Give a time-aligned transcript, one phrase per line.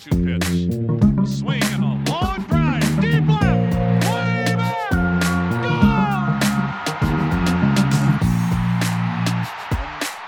[0.00, 0.44] 2 pitch.
[1.18, 3.00] A swing and a long drive.
[3.02, 3.74] Deep left.
[4.06, 4.92] Way back.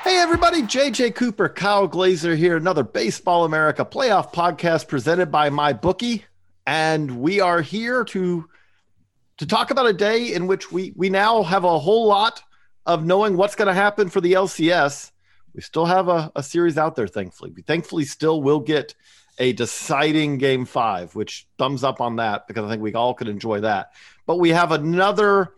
[0.04, 5.72] Hey everybody, JJ Cooper, Kyle Glazer here, another Baseball America playoff podcast presented by my
[5.72, 6.26] bookie.
[6.66, 8.46] And we are here to
[9.38, 12.42] to talk about a day in which we we now have a whole lot
[12.84, 15.12] of knowing what's going to happen for the LCS.
[15.54, 17.52] We still have a, a series out there, thankfully.
[17.56, 18.94] We thankfully still will get
[19.38, 23.28] a deciding game five, which thumbs up on that because I think we all could
[23.28, 23.92] enjoy that.
[24.26, 25.54] But we have another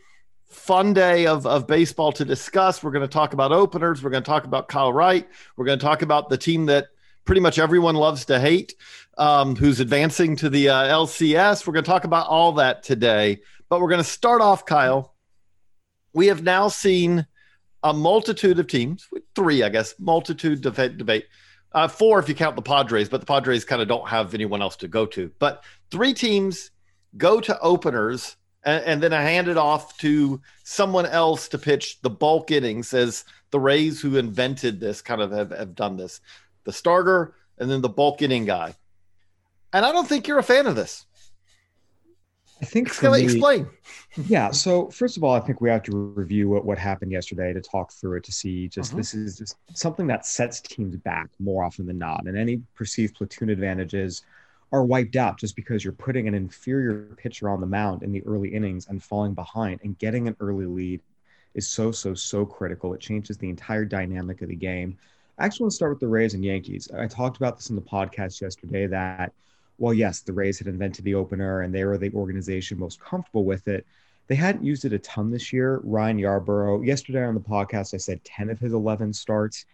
[0.46, 2.82] fun day of, of baseball to discuss.
[2.82, 4.02] We're going to talk about openers.
[4.02, 5.28] We're going to talk about Kyle Wright.
[5.56, 6.86] We're going to talk about the team that
[7.24, 8.74] pretty much everyone loves to hate,
[9.18, 11.66] um, who's advancing to the uh, LCS.
[11.66, 13.40] We're going to talk about all that today.
[13.68, 15.14] But we're going to start off, Kyle.
[16.12, 17.26] We have now seen
[17.82, 21.26] a multitude of teams, three, I guess, multitude debate, debate.
[21.74, 24.62] Uh, four if you count the Padres, but the Padres kind of don't have anyone
[24.62, 25.30] else to go to.
[25.40, 26.70] But three teams
[27.16, 32.00] go to openers and, and then I hand it off to someone else to pitch
[32.02, 36.20] the bulk innings as the Rays who invented this kind of have, have done this.
[36.64, 38.74] The starter and then the bulk inning guy.
[39.72, 41.06] And I don't think you're a fan of this.
[42.62, 43.66] I think me, explain.
[44.26, 44.50] yeah.
[44.50, 47.60] So first of all, I think we have to review what, what happened yesterday to
[47.60, 48.96] talk through it to see just Mhm.
[48.96, 53.16] this is just something that sets teams back more often than not, and any perceived
[53.16, 54.22] platoon advantages
[54.72, 58.22] are wiped out just because you're putting an inferior pitcher on the mound in the
[58.24, 61.00] early innings and falling behind and getting an early lead
[61.54, 62.94] is so so so critical.
[62.94, 64.96] It changes the entire dynamic of the game.
[65.38, 66.88] I actually want to start with the Rays and Yankees.
[66.96, 69.32] I talked about this in the podcast yesterday that
[69.78, 73.44] well, yes, the Rays had invented the opener and they were the organization most comfortable
[73.44, 73.86] with it.
[74.26, 75.80] They hadn't used it a ton this year.
[75.84, 79.66] Ryan Yarbrough, yesterday on the podcast, I said 10 of his 11 starts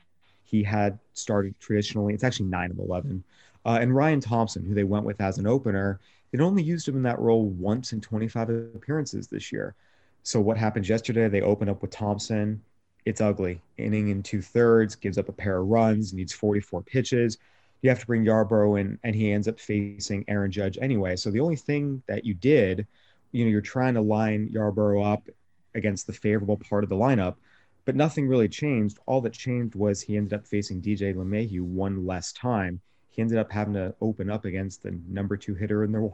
[0.50, 2.12] he had started traditionally.
[2.12, 3.22] It's actually 9 of 11.
[3.64, 6.96] Uh, and Ryan Thompson, who they went with as an opener, they'd only used him
[6.96, 9.76] in that role once in 25 appearances this year.
[10.24, 11.28] So what happened yesterday?
[11.28, 12.60] They open up with Thompson.
[13.04, 13.60] It's ugly.
[13.78, 17.38] Inning in two thirds, gives up a pair of runs, needs 44 pitches
[17.82, 21.16] you have to bring Yarbrough in, and he ends up facing Aaron Judge anyway.
[21.16, 22.86] So the only thing that you did,
[23.32, 25.28] you know, you're trying to line Yarbrough up
[25.74, 27.36] against the favorable part of the lineup,
[27.84, 28.98] but nothing really changed.
[29.06, 32.80] All that changed was he ended up facing DJ LeMahieu one less time.
[33.10, 36.08] He ended up having to open up against the number two hitter in their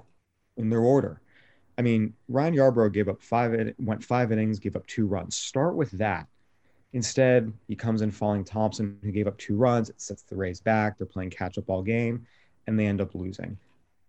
[0.57, 1.21] in their order.
[1.79, 5.37] I mean, Ryan Yarbrough gave up five, went five innings, gave up two runs.
[5.37, 6.27] Start with that.
[6.97, 9.91] Instead, he comes in falling Thompson, who gave up two runs.
[9.91, 10.97] It sets the Rays back.
[10.97, 12.27] They're playing catch up all game,
[12.67, 13.59] and they end up losing.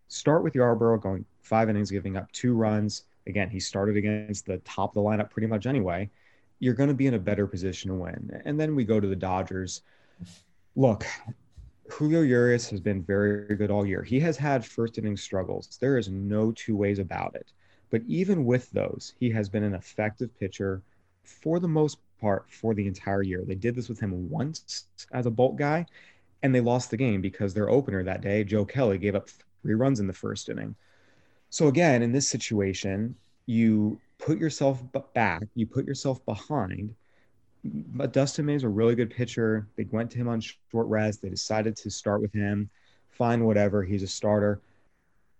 [0.07, 3.03] Start with Yarbrough going five innings, giving up two runs.
[3.27, 6.09] Again, he started against the top of the lineup pretty much anyway.
[6.59, 8.41] You're going to be in a better position to win.
[8.45, 9.81] And then we go to the Dodgers.
[10.77, 11.05] Look,
[11.89, 14.01] Julio Urias has been very good all year.
[14.01, 15.77] He has had first inning struggles.
[15.81, 17.51] There is no two ways about it.
[17.89, 20.81] But even with those, he has been an effective pitcher
[21.25, 23.43] for the most part for the entire year.
[23.45, 25.85] They did this with him once as a bulk guy,
[26.43, 29.29] and they lost the game because their opener that day, Joe Kelly, gave up
[29.61, 30.75] three runs in the first inning.
[31.49, 34.81] So again, in this situation, you put yourself
[35.13, 36.93] back, you put yourself behind.
[37.63, 39.67] But Dustin May is a really good pitcher.
[39.75, 41.21] They went to him on short rest.
[41.21, 42.69] They decided to start with him.
[43.09, 43.83] Fine, whatever.
[43.83, 44.61] He's a starter.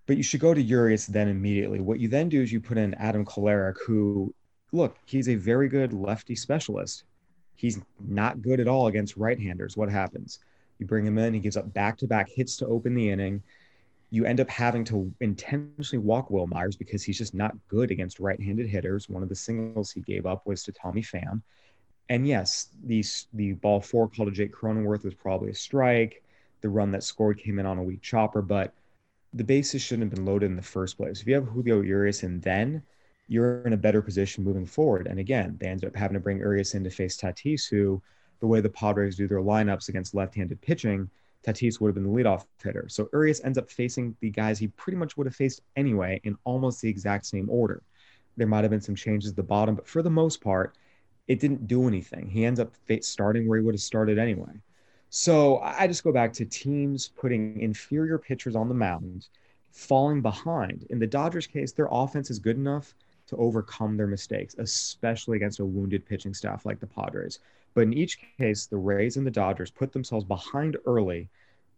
[0.08, 1.80] But you should go to Urias then immediately.
[1.80, 4.34] What you then do is you put in Adam Kolarek, who
[4.72, 7.04] look, he's a very good lefty specialist.
[7.56, 9.76] He's not good at all against right-handers.
[9.76, 10.40] What happens?
[10.78, 13.42] You bring him in, he gives up back-to-back hits to open the inning.
[14.12, 18.20] You end up having to intentionally walk Wil Myers because he's just not good against
[18.20, 19.10] right-handed hitters.
[19.10, 21.42] One of the singles he gave up was to Tommy Pham.
[22.10, 23.04] And yes, the,
[23.34, 26.24] the ball four called to Jake Cronenworth was probably a strike.
[26.62, 28.74] The run that scored came in on a weak chopper, but
[29.34, 31.22] the bases shouldn't have been loaded in the first place.
[31.22, 32.82] If you have Julio Urias and then
[33.28, 35.08] you're in a better position moving forward.
[35.08, 38.02] And again, they ended up having to bring Urias in to face Tatis, who,
[38.40, 41.10] the way the Padres do their lineups against left-handed pitching,
[41.46, 42.88] Tatis would have been the leadoff hitter.
[42.90, 46.38] So Urias ends up facing the guys he pretty much would have faced anyway in
[46.44, 47.84] almost the exact same order.
[48.38, 50.75] There might have been some changes at the bottom, but for the most part,
[51.28, 52.30] it didn't do anything.
[52.30, 54.54] He ends up starting where he would have started anyway.
[55.10, 59.28] So I just go back to teams putting inferior pitchers on the mound,
[59.72, 60.86] falling behind.
[60.90, 62.94] In the Dodgers case, their offense is good enough
[63.27, 67.39] to overcome their mistakes, especially against a wounded pitching staff like the Padres.
[67.74, 71.29] But in each case, the Rays and the Dodgers put themselves behind early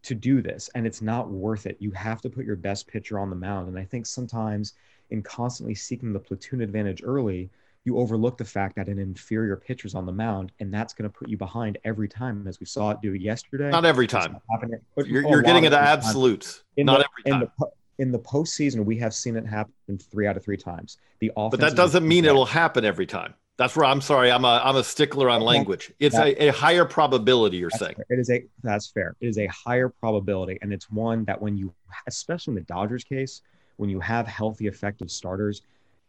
[0.03, 1.77] to do this, and it's not worth it.
[1.79, 3.67] You have to put your best pitcher on the mound.
[3.67, 4.73] And I think sometimes
[5.09, 7.49] in constantly seeking the platoon advantage early,
[7.85, 11.13] you overlook the fact that an inferior pitcher's on the mound, and that's going to
[11.17, 13.69] put you behind every time, as we saw it do yesterday.
[13.69, 14.37] Not every time.
[14.51, 16.63] Happening, but You're, you're getting into absolutes.
[16.77, 17.51] Not the, every time.
[17.59, 17.69] the
[17.99, 20.97] in the postseason, we have seen it happen three out of three times.
[21.19, 23.33] The offense, But that doesn't mean it'll happen every time.
[23.57, 24.31] That's where I'm sorry.
[24.31, 25.91] I'm a I'm a stickler on language.
[25.99, 27.57] It's a, a higher probability.
[27.57, 27.95] You're saying.
[27.95, 28.05] fair.
[28.09, 29.15] It is a that's fair.
[29.19, 31.73] It is a higher probability, and it's one that when you,
[32.07, 33.41] especially in the Dodgers case,
[33.75, 35.61] when you have healthy, effective starters,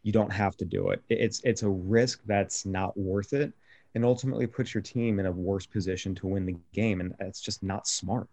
[0.03, 1.01] you don't have to do it.
[1.09, 3.51] It- It's it's a risk that's not worth it,
[3.95, 7.41] and ultimately puts your team in a worse position to win the game, and it's
[7.41, 8.29] just not smart.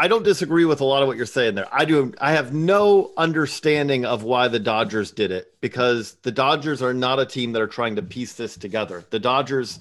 [0.00, 1.66] I don't disagree with a lot of what you're saying there.
[1.72, 2.14] I do.
[2.20, 7.18] I have no understanding of why the Dodgers did it because the Dodgers are not
[7.18, 9.04] a team that are trying to piece this together.
[9.10, 9.80] The Dodgers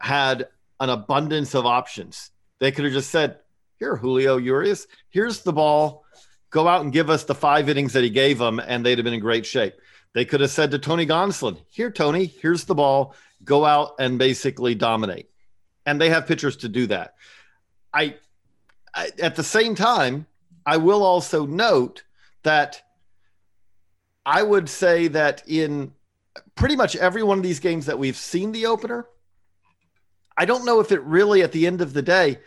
[0.00, 0.48] had
[0.80, 2.30] an abundance of options.
[2.58, 3.38] They could have just said,
[3.78, 6.06] "Here, Julio Urias, here's the ball.
[6.48, 9.04] Go out and give us the five innings that he gave them, and they'd have
[9.04, 9.74] been in great shape."
[10.14, 13.14] They could have said to Tony Gonsolin, "Here, Tony, here's the ball.
[13.44, 15.28] Go out and basically dominate."
[15.84, 17.14] And they have pitchers to do that.
[17.92, 18.16] I
[18.94, 20.26] I, at the same time,
[20.64, 22.04] I will also note
[22.42, 22.82] that
[24.24, 25.92] I would say that in
[26.54, 29.06] pretty much every one of these games that we've seen the opener,
[30.36, 32.38] I don't know if it really, at the end of the day,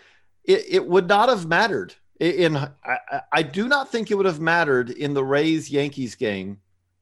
[0.44, 1.96] it, it would not have mattered.
[2.20, 6.60] In I, I- do not think it would have mattered in the Rays Yankees game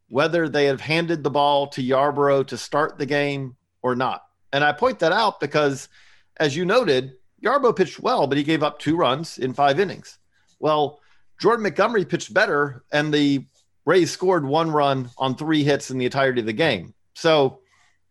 [0.10, 4.24] whether they have handed the ball to Yarbrough to start the game or not.
[4.54, 5.90] And I point that out because,
[6.38, 7.16] as you noted,
[7.46, 10.18] Yarbrough pitched well, but he gave up two runs in five innings.
[10.60, 11.00] Well,
[11.40, 13.46] Jordan Montgomery pitched better, and the
[13.86, 16.94] Rays scored one run on three hits in the entirety of the game.
[17.14, 17.60] So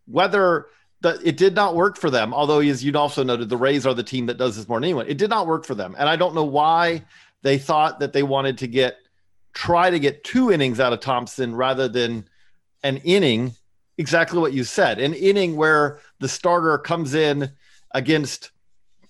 [0.06, 0.66] whether
[1.00, 3.94] the, it did not work for them, although as you'd also noted, the Rays are
[3.94, 5.08] the team that does this more than anyone.
[5.08, 7.04] It did not work for them, and I don't know why
[7.42, 8.98] they thought that they wanted to get
[9.52, 12.28] try to get two innings out of Thompson rather than
[12.82, 13.52] an inning.
[13.96, 17.52] Exactly what you said, an inning where the starter comes in
[17.92, 18.50] against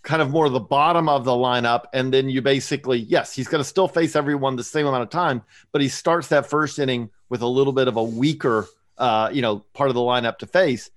[0.05, 1.85] kind of more the bottom of the lineup.
[1.93, 5.11] And then you basically, yes, he's going to still face everyone the same amount of
[5.11, 5.43] time,
[5.73, 8.67] but he starts that first inning with a little bit of a weaker,
[8.99, 10.91] uh, you know, part of the lineup to face.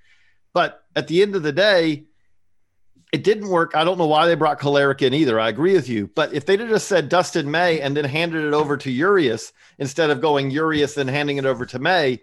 [0.54, 2.04] But at the end of the day,
[3.13, 3.71] it didn't work.
[3.75, 5.39] I don't know why they brought Kolarek in either.
[5.39, 6.09] I agree with you.
[6.13, 9.54] But if they'd have just said Dustin May and then handed it over to Urias
[9.80, 12.19] instead of going Urias and handing it over to May,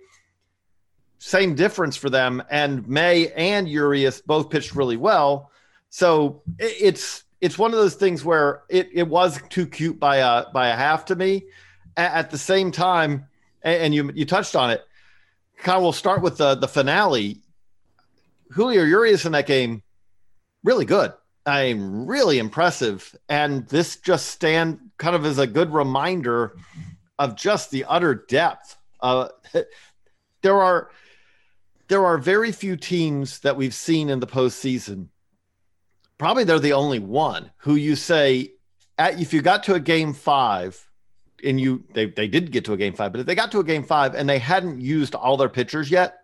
[1.19, 2.43] same difference for them.
[2.51, 5.51] And May and Urias both pitched really well.
[5.95, 10.51] So it's it's one of those things where it, it was too cute by a
[10.51, 11.45] by a half to me.
[11.97, 13.29] At, the same time,
[13.63, 14.83] and, and you you touched on it.
[15.59, 17.43] Kind of, we'll start with the the finale.
[18.51, 19.85] Julio Urias in that game,
[20.65, 21.13] really good.
[21.47, 26.57] I'm really impressive, and this just stand kind of as a good reminder
[27.21, 28.77] of just the utter depth.
[29.01, 29.29] Uh,
[30.43, 30.91] there are
[31.87, 35.11] there are very few teams that we've seen in the postseason
[36.19, 38.53] probably they're the only one who you say
[38.99, 40.89] at, if you got to a game five
[41.43, 43.61] and you they, they did get to a game five but if they got to
[43.61, 46.21] a game five and they hadn't used all their pitchers yet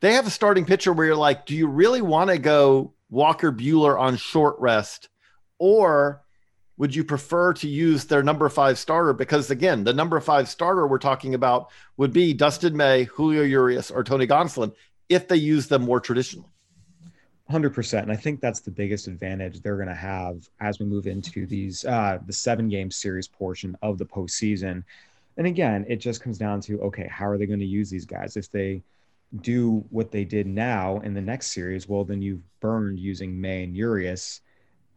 [0.00, 3.52] they have a starting pitcher where you're like do you really want to go walker
[3.52, 5.08] buehler on short rest?
[5.58, 6.22] Or
[6.78, 9.12] would you prefer to use their number five starter?
[9.12, 13.90] Because again the number five starter we're talking about would be dustin may julio urias
[13.90, 14.72] or tony gonsolin
[15.08, 16.51] if they use them more traditionally
[17.52, 20.86] Hundred percent, and I think that's the biggest advantage they're going to have as we
[20.86, 24.82] move into these uh, the seven game series portion of the postseason.
[25.36, 28.06] And again, it just comes down to okay, how are they going to use these
[28.06, 28.38] guys?
[28.38, 28.82] If they
[29.42, 33.64] do what they did now in the next series, well, then you've burned using May
[33.64, 34.40] and Urias,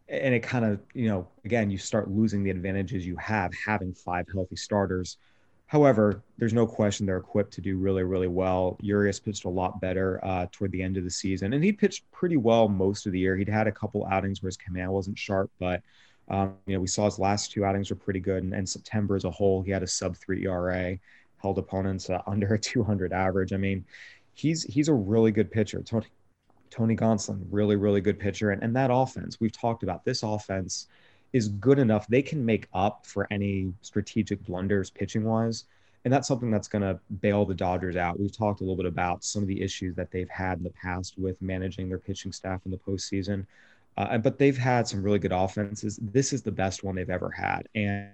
[0.08, 3.92] and it kind of you know again you start losing the advantages you have having
[3.92, 5.18] five healthy starters.
[5.66, 8.76] However, there's no question they're equipped to do really, really well.
[8.80, 12.10] Urias pitched a lot better uh, toward the end of the season, and he pitched
[12.12, 13.36] pretty well most of the year.
[13.36, 15.82] He'd had a couple outings where his command wasn't sharp, but
[16.28, 18.44] um, you know we saw his last two outings were pretty good.
[18.44, 20.98] And, and September as a whole, he had a sub three ERA,
[21.38, 23.52] held opponents uh, under a 200 average.
[23.52, 23.84] I mean,
[24.34, 25.82] he's he's a really good pitcher.
[25.82, 26.06] Tony
[26.70, 30.04] Tony Gonsolin, really, really good pitcher, and and that offense we've talked about.
[30.04, 30.86] This offense
[31.36, 35.64] is good enough they can make up for any strategic blunders pitching wise
[36.06, 38.20] and that's something that's going to bail the dodgers out.
[38.20, 40.70] We've talked a little bit about some of the issues that they've had in the
[40.70, 43.44] past with managing their pitching staff in the postseason.
[43.96, 45.98] Uh, but they've had some really good offenses.
[46.00, 47.68] This is the best one they've ever had.
[47.74, 48.10] And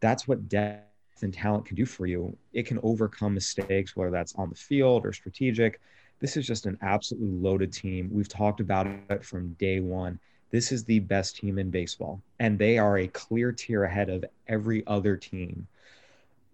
[0.00, 2.36] that's what depth and talent can do for you.
[2.52, 5.80] It can overcome mistakes whether that's on the field or strategic.
[6.18, 8.10] This is just an absolutely loaded team.
[8.12, 10.18] We've talked about it from day one
[10.50, 14.24] this is the best team in baseball, and they are a clear tier ahead of
[14.48, 15.68] every other team.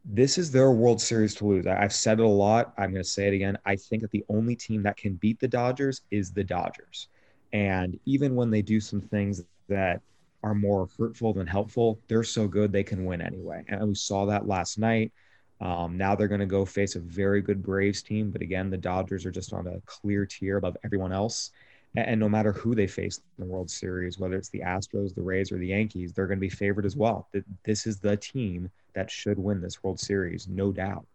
[0.04, 1.66] this is their World Series to lose.
[1.66, 2.72] I've said it a lot.
[2.78, 3.58] I'm going to say it again.
[3.64, 7.08] I think that the only team that can beat the Dodgers is the Dodgers.
[7.52, 10.02] And even when they do some things that
[10.42, 13.64] are more hurtful than helpful, they're so good they can win anyway.
[13.68, 15.12] And we saw that last night.
[15.60, 18.30] Um, now they're going to go face a very good Braves team.
[18.30, 21.50] But again, the Dodgers are just on a clear tier above everyone else.
[21.96, 25.14] And, and no matter who they face in the World Series, whether it's the Astros,
[25.14, 27.28] the Rays, or the Yankees, they're going to be favored as well.
[27.64, 31.06] This is the team that should win this World Series, no doubt.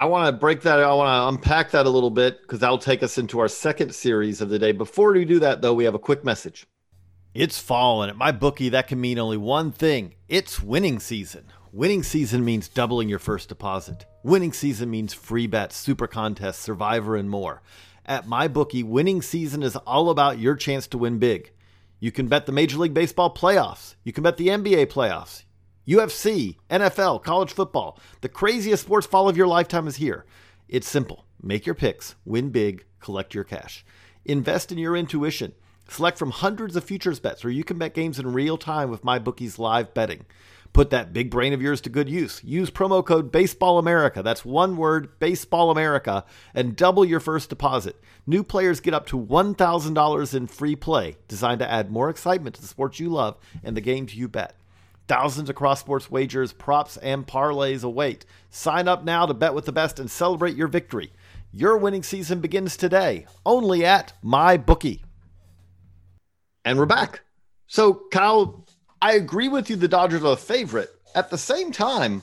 [0.00, 0.78] I want to break that.
[0.78, 3.94] I want to unpack that a little bit because that'll take us into our second
[3.94, 4.70] series of the day.
[4.70, 6.66] Before we do that, though, we have a quick message.
[7.34, 11.46] It's fall, and at my bookie, that can mean only one thing it's winning season.
[11.72, 14.06] Winning season means doubling your first deposit.
[14.22, 17.60] Winning season means free bets, super contests, survivor, and more.
[18.08, 21.52] At my bookie, winning season is all about your chance to win big.
[22.00, 23.96] You can bet the Major League Baseball playoffs.
[24.02, 25.44] You can bet the NBA playoffs.
[25.86, 28.00] UFC, NFL, college football.
[28.22, 30.24] The craziest sports fall of your lifetime is here.
[30.70, 31.26] It's simple.
[31.42, 33.84] Make your picks, win big, collect your cash.
[34.24, 35.52] Invest in your intuition.
[35.90, 39.04] Select from hundreds of futures bets where you can bet games in real time with
[39.04, 40.24] MyBookie's live betting.
[40.72, 42.42] Put that big brain of yours to good use.
[42.44, 44.22] Use promo code BaseballAmerica.
[44.22, 47.96] That's one word, BaseballAmerica, and double your first deposit.
[48.26, 52.60] New players get up to $1,000 in free play, designed to add more excitement to
[52.60, 54.54] the sports you love and the games you bet.
[55.08, 58.26] Thousands of cross sports wagers, props, and parlays await.
[58.50, 61.10] Sign up now to bet with the best and celebrate your victory.
[61.50, 65.00] Your winning season begins today, only at MyBookie.
[66.62, 67.22] And we're back.
[67.66, 68.66] So, Kyle,
[69.00, 69.76] I agree with you.
[69.76, 70.90] The Dodgers are a favorite.
[71.14, 72.22] At the same time,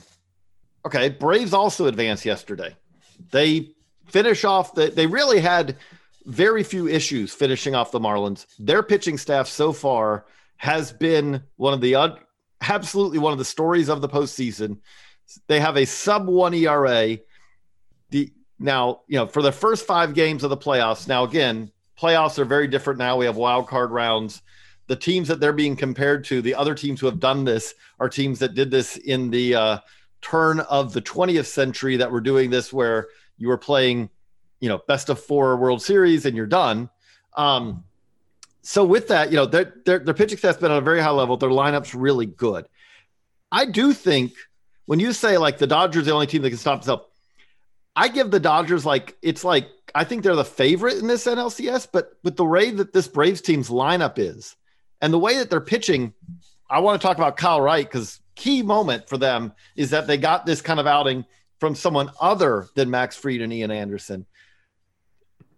[0.84, 2.76] okay, Braves also advanced yesterday.
[3.30, 3.70] They
[4.06, 5.76] finish off the, they really had
[6.26, 8.46] very few issues finishing off the Marlins.
[8.58, 12.16] Their pitching staff so far has been one of the un,
[12.62, 14.78] absolutely one of the stories of the postseason.
[15.46, 17.18] They have a sub one ERA.
[18.10, 21.08] The now, you know, for the first five games of the playoffs.
[21.08, 23.16] Now, again, playoffs are very different now.
[23.16, 24.40] We have wild card rounds.
[24.86, 28.08] The teams that they're being compared to, the other teams who have done this, are
[28.08, 29.78] teams that did this in the uh,
[30.22, 34.10] turn of the 20th century that were doing this, where you were playing,
[34.60, 36.88] you know, best of four World Series and you're done.
[37.36, 37.84] Um,
[38.62, 41.10] so with that, you know, their, their, their pitching staff's been on a very high
[41.10, 41.36] level.
[41.36, 42.66] Their lineup's really good.
[43.52, 44.32] I do think
[44.86, 47.06] when you say like the Dodgers the only team that can stop itself,
[47.94, 51.88] I give the Dodgers like it's like I think they're the favorite in this NLCS,
[51.92, 54.56] but with the way that this Braves team's lineup is
[55.06, 56.14] and the way that they're pitching,
[56.68, 60.16] I want to talk about Kyle Wright because key moment for them is that they
[60.16, 61.24] got this kind of outing
[61.60, 64.26] from someone other than Max Fried and Ian Anderson.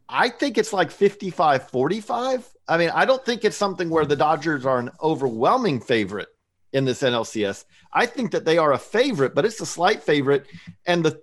[0.07, 2.47] I think it's like 55 45.
[2.69, 6.28] I mean, I don't think it's something where the Dodgers are an overwhelming favorite
[6.75, 7.64] in this NLCS.
[7.90, 10.45] I think that they are a favorite, but it's a slight favorite.
[10.85, 11.23] And the,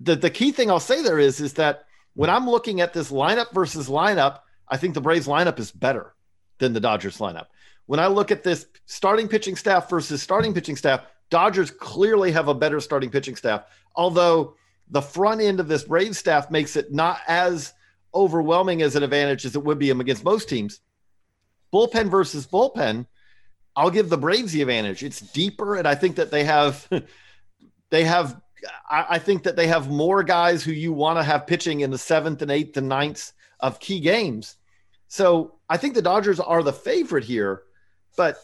[0.00, 1.84] the, the key thing I'll say there is, is that
[2.14, 6.16] when I'm looking at this lineup versus lineup, I think the Braves lineup is better
[6.58, 7.46] than the Dodgers lineup.
[7.90, 12.46] When I look at this starting pitching staff versus starting pitching staff, Dodgers clearly have
[12.46, 13.64] a better starting pitching staff.
[13.96, 14.54] Although
[14.90, 17.72] the front end of this Braves staff makes it not as
[18.14, 20.78] overwhelming as an advantage as it would be against most teams.
[21.74, 23.08] Bullpen versus bullpen,
[23.74, 25.02] I'll give the Braves the advantage.
[25.02, 26.88] It's deeper, and I think that they have
[27.90, 28.40] they have
[28.88, 31.98] I, think that they have more guys who you want to have pitching in the
[31.98, 34.54] seventh and eighth and ninth of key games.
[35.08, 37.64] So I think the Dodgers are the favorite here.
[38.16, 38.38] But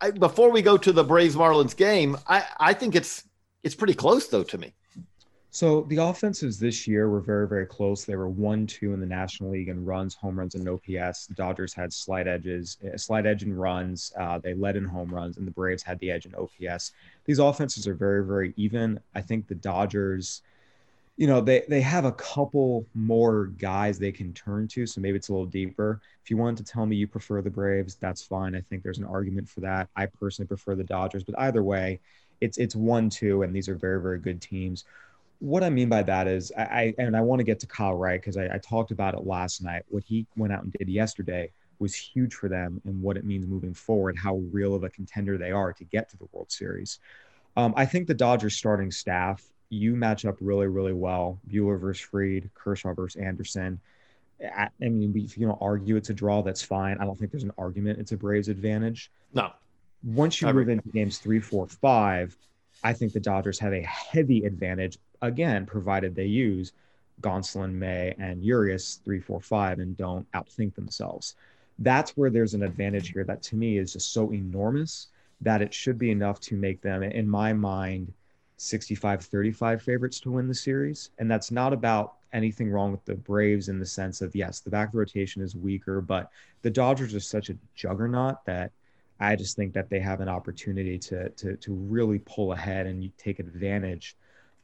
[0.00, 3.24] I, before we go to the Braves Marlins game, I, I think it's
[3.62, 4.74] it's pretty close though to me.
[5.56, 8.04] So the offenses this year were very, very close.
[8.04, 11.28] They were one, two in the National League in runs, home runs, and OPS.
[11.28, 14.12] The Dodgers had slight edges, a slight edge in runs.
[14.20, 16.92] Uh, they led in home runs, and the Braves had the edge in OPS.
[17.24, 19.00] These offenses are very, very even.
[19.14, 20.42] I think the Dodgers,
[21.16, 25.16] you know, they they have a couple more guys they can turn to, so maybe
[25.16, 26.00] it's a little deeper.
[26.22, 28.54] If you wanted to tell me you prefer the Braves, that's fine.
[28.54, 29.88] I think there's an argument for that.
[29.96, 32.00] I personally prefer the Dodgers, but either way,
[32.40, 34.84] it's it's one, two, and these are very, very good teams
[35.38, 37.94] what I mean by that is, I, I and I want to get to Kyle
[37.94, 39.82] Wright because I, I, talked about it last night.
[39.88, 43.46] What he went out and did yesterday was huge for them and what it means
[43.46, 47.00] moving forward, how real of a contender they are to get to the World Series.
[47.56, 51.38] Um, I think the Dodgers starting staff, you match up really, really well.
[51.50, 53.80] Buehler versus Fried, Kershaw versus Anderson.
[54.42, 56.98] I, I mean, if you don't argue it's a draw, that's fine.
[56.98, 59.10] I don't think there's an argument it's a Braves advantage.
[59.34, 59.50] No.
[60.04, 62.36] Once you move into games three, four, five,
[62.84, 66.72] I think the Dodgers have a heavy advantage again, provided they use
[67.22, 71.34] Gonsolin, May, and Urias three, four, five, and don't outthink themselves.
[71.78, 75.08] That's where there's an advantage here that to me is just so enormous
[75.40, 78.12] that it should be enough to make them, in my mind,
[78.56, 81.10] 65 35 favorites to win the series.
[81.18, 84.70] And that's not about anything wrong with the Braves in the sense of, yes, the
[84.70, 86.30] back rotation is weaker, but
[86.62, 88.72] the Dodgers are such a juggernaut that
[89.20, 93.10] I just think that they have an opportunity to, to, to really pull ahead and
[93.16, 94.16] take advantage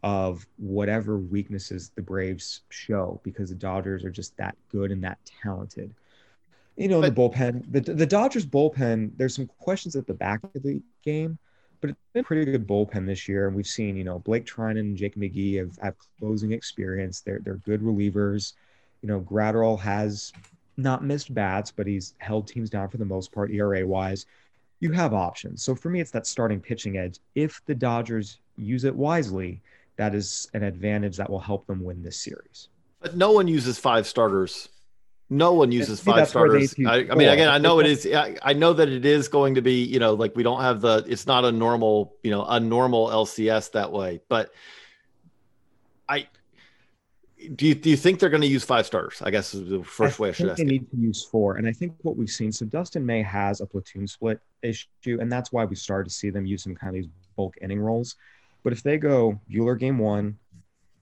[0.02, 5.18] of whatever weaknesses the Braves show because the Dodgers are just that good and that
[5.42, 5.94] talented.
[6.76, 10.42] You know, but, the bullpen, the, the Dodgers bullpen, there's some questions at the back
[10.42, 11.38] of the game
[11.82, 13.48] but it's been pretty good bullpen this year.
[13.48, 17.20] And we've seen, you know, Blake Treinen and Jake McGee have, have closing experience.
[17.20, 18.54] They're they're good relievers.
[19.02, 20.32] You know, Graterol has
[20.76, 24.26] not missed bats, but he's held teams down for the most part, ERA wise.
[24.80, 25.62] You have options.
[25.62, 27.18] So for me, it's that starting pitching edge.
[27.34, 29.60] If the Dodgers use it wisely,
[29.96, 32.68] that is an advantage that will help them win this series.
[33.00, 34.68] But no one uses five starters
[35.32, 36.74] no one uses five starters.
[36.86, 38.06] I, I, mean, again, I know it is.
[38.06, 39.82] I, I, know that it is going to be.
[39.82, 41.04] You know, like we don't have the.
[41.08, 42.14] It's not a normal.
[42.22, 44.20] You know, a normal LCS that way.
[44.28, 44.52] But
[46.08, 46.28] I
[47.54, 47.66] do.
[47.66, 49.22] You, do you think they're going to use five starters?
[49.22, 50.58] I guess is the first I way I should ask.
[50.58, 52.52] They need to use four, and I think what we've seen.
[52.52, 56.28] So Dustin May has a platoon split issue, and that's why we started to see
[56.28, 58.16] them use some kind of these bulk inning roles.
[58.64, 60.36] But if they go Euler game one,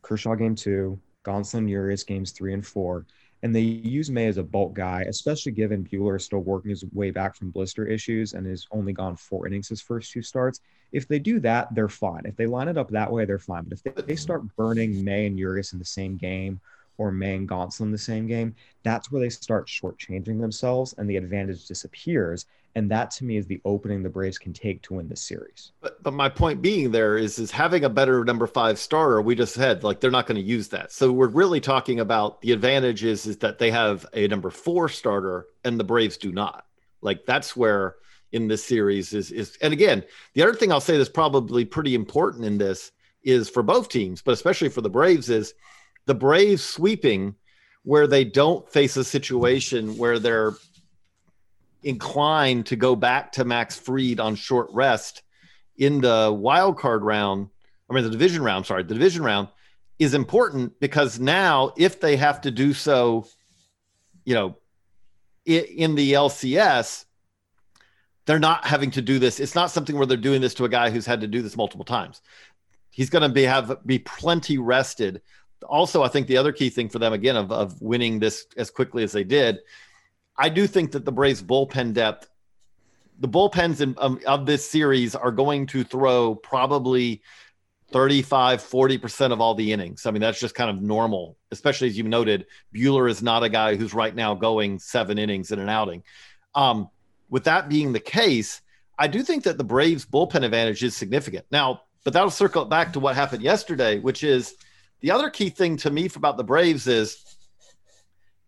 [0.02, 3.06] Kershaw game two, Gonsolin Urias games three and four
[3.42, 6.84] and they use May as a bulk guy, especially given Buehler is still working his
[6.92, 10.60] way back from blister issues and has only gone four innings his first two starts.
[10.92, 12.22] If they do that, they're fine.
[12.24, 13.64] If they line it up that way, they're fine.
[13.64, 16.60] But if they, they start burning May and Urias in the same game
[16.98, 21.08] or May and Gonsolin in the same game, that's where they start shortchanging themselves and
[21.08, 22.46] the advantage disappears.
[22.74, 25.72] And that to me is the opening the Braves can take to win the series.
[25.80, 29.20] But, but my point being there is is having a better number five starter.
[29.20, 30.92] We just said like they're not going to use that.
[30.92, 34.88] So we're really talking about the advantage is, is that they have a number four
[34.88, 36.64] starter and the Braves do not.
[37.02, 37.96] Like that's where
[38.32, 41.96] in this series is is and again the other thing I'll say that's probably pretty
[41.96, 45.54] important in this is for both teams, but especially for the Braves is
[46.06, 47.34] the Braves sweeping
[47.82, 50.52] where they don't face a situation where they're
[51.82, 55.22] inclined to go back to Max Fried on short rest
[55.76, 57.48] in the wild card round,
[57.88, 59.48] I mean the division round, sorry, the division round
[59.98, 63.26] is important because now if they have to do so,
[64.24, 64.56] you know,
[65.46, 67.06] in the LCS,
[68.26, 69.40] they're not having to do this.
[69.40, 71.56] It's not something where they're doing this to a guy who's had to do this
[71.56, 72.20] multiple times.
[72.90, 75.22] He's going to be have be plenty rested
[75.68, 78.70] also, I think the other key thing for them again of, of winning this as
[78.70, 79.58] quickly as they did,
[80.40, 82.28] I do think that the Braves bullpen depth,
[83.18, 87.22] the bullpens in, um, of this series are going to throw probably
[87.92, 90.06] 35, 40% of all the innings.
[90.06, 93.48] I mean, that's just kind of normal, especially as you noted, Buehler is not a
[93.48, 96.02] guy who's right now going seven innings in an outing.
[96.54, 96.88] Um,
[97.28, 98.62] with that being the case,
[98.98, 101.46] I do think that the Braves bullpen advantage is significant.
[101.50, 104.54] Now, but that'll circle back to what happened yesterday, which is–
[105.00, 107.24] the other key thing to me about the Braves is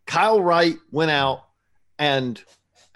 [0.06, 1.44] Kyle Wright went out
[2.02, 2.42] and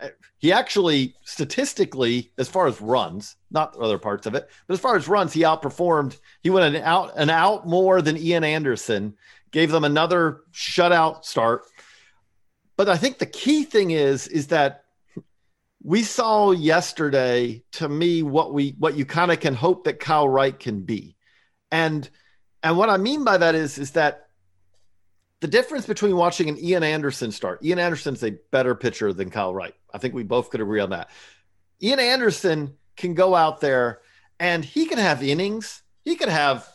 [0.00, 4.80] uh, he actually statistically, as far as runs, not other parts of it, but as
[4.80, 6.18] far as runs, he outperformed.
[6.42, 9.14] He went an out an out more than Ian Anderson,
[9.52, 11.62] gave them another shutout start.
[12.76, 14.82] But I think the key thing is is that
[15.84, 20.28] we saw yesterday to me what we what you kind of can hope that Kyle
[20.28, 21.14] Wright can be.
[21.70, 22.10] And
[22.64, 24.25] and what I mean by that is, is that
[25.40, 29.54] the difference between watching an Ian Anderson start, Ian Anderson's a better pitcher than Kyle
[29.54, 29.74] Wright.
[29.92, 31.10] I think we both could agree on that.
[31.82, 34.00] Ian Anderson can go out there
[34.40, 35.82] and he can have innings.
[36.04, 36.66] He could have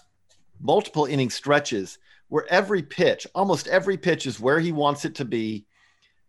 [0.60, 1.98] multiple inning stretches
[2.28, 5.66] where every pitch, almost every pitch is where he wants it to be.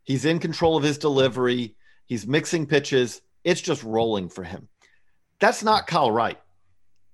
[0.04, 1.76] He's in control of his delivery.
[2.06, 3.20] He's mixing pitches.
[3.44, 4.68] It's just rolling for him.
[5.38, 6.40] That's not Kyle Wright.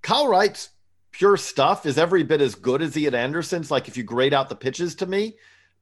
[0.03, 0.71] Kyle Wright's
[1.19, 3.73] pure stuff is every bit as good as Ian Anderson's.
[3.73, 5.35] Like if you grade out the pitches to me,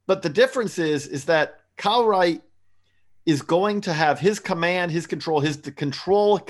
[0.06, 2.42] but the difference is is that Kyle Wright
[3.26, 6.40] is going to have his command, his control, his control,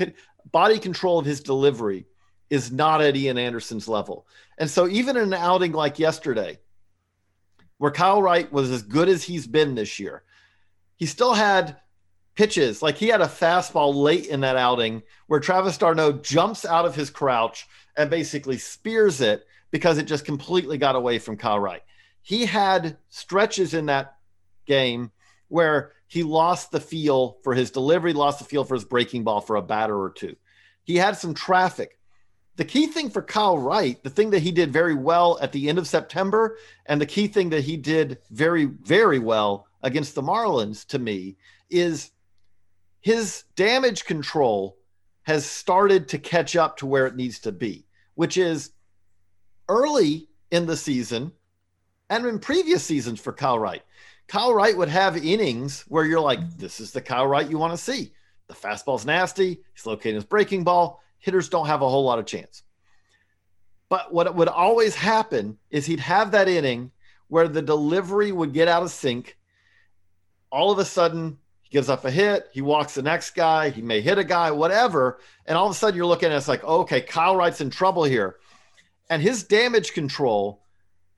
[0.53, 2.07] body control of his delivery
[2.49, 4.25] is not at Ian Anderson's level.
[4.57, 6.61] And so even in an outing like yesterday,
[7.79, 10.23] where Kyle Wright was as good as he's been this year,
[10.95, 11.77] he still had
[12.37, 12.83] pitches.
[12.83, 16.95] Like he had a fastball late in that outing where Travis d'Arnaud jumps out of
[16.95, 21.83] his crouch and basically spears it because it just completely got away from Kyle Wright.
[22.23, 24.17] He had stretches in that
[24.67, 25.11] game
[25.49, 29.41] where he lost the feel for his delivery, lost the feel for his breaking ball
[29.41, 30.37] for a batter or two.
[30.85, 31.99] He had some traffic.
[32.57, 35.69] The key thing for Kyle Wright, the thing that he did very well at the
[35.69, 36.57] end of September,
[36.87, 41.37] and the key thing that he did very, very well against the Marlins to me
[41.71, 42.13] is
[43.01, 44.77] his damage control
[45.23, 47.86] has started to catch up to where it needs to be,
[48.17, 48.73] which is
[49.69, 51.31] early in the season
[52.11, 53.83] and in previous seasons for Kyle Wright.
[54.27, 57.73] Kyle Wright would have innings where you're like, this is the Kyle Wright you want
[57.73, 58.13] to see.
[58.49, 59.61] The fastball's nasty.
[59.73, 61.03] He's locating his breaking ball.
[61.19, 62.63] Hitters don't have a whole lot of chance.
[63.89, 66.91] But what would always happen is he'd have that inning
[67.29, 69.37] where the delivery would get out of sync.
[70.51, 72.49] All of a sudden, he gives up a hit.
[72.53, 73.71] He walks the next guy.
[73.71, 75.19] He may hit a guy, whatever.
[75.47, 77.61] And all of a sudden, you're looking at it, it's like, oh, okay, Kyle Wright's
[77.61, 78.37] in trouble here.
[79.11, 80.63] And his damage control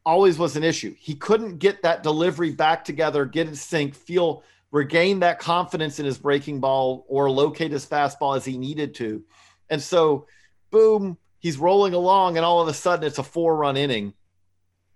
[0.06, 0.94] always was an issue.
[0.98, 6.06] He couldn't get that delivery back together, get in sync, feel regain that confidence in
[6.06, 9.22] his breaking ball or locate his fastball as he needed to.
[9.68, 10.26] And so,
[10.70, 14.14] boom, he's rolling along, and all of a sudden it's a four run inning.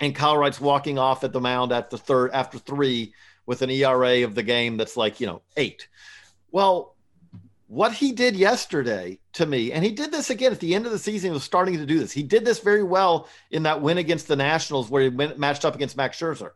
[0.00, 3.12] And Kyle Wright's walking off at the mound at the third after three
[3.46, 5.88] with an ERA of the game that's like, you know, eight.
[6.50, 6.96] Well,
[7.66, 10.92] what he did yesterday to me, and he did this again at the end of
[10.92, 12.12] the season, he was starting to do this.
[12.12, 15.64] He did this very well in that win against the Nationals where he went, matched
[15.64, 16.50] up against Max Scherzer.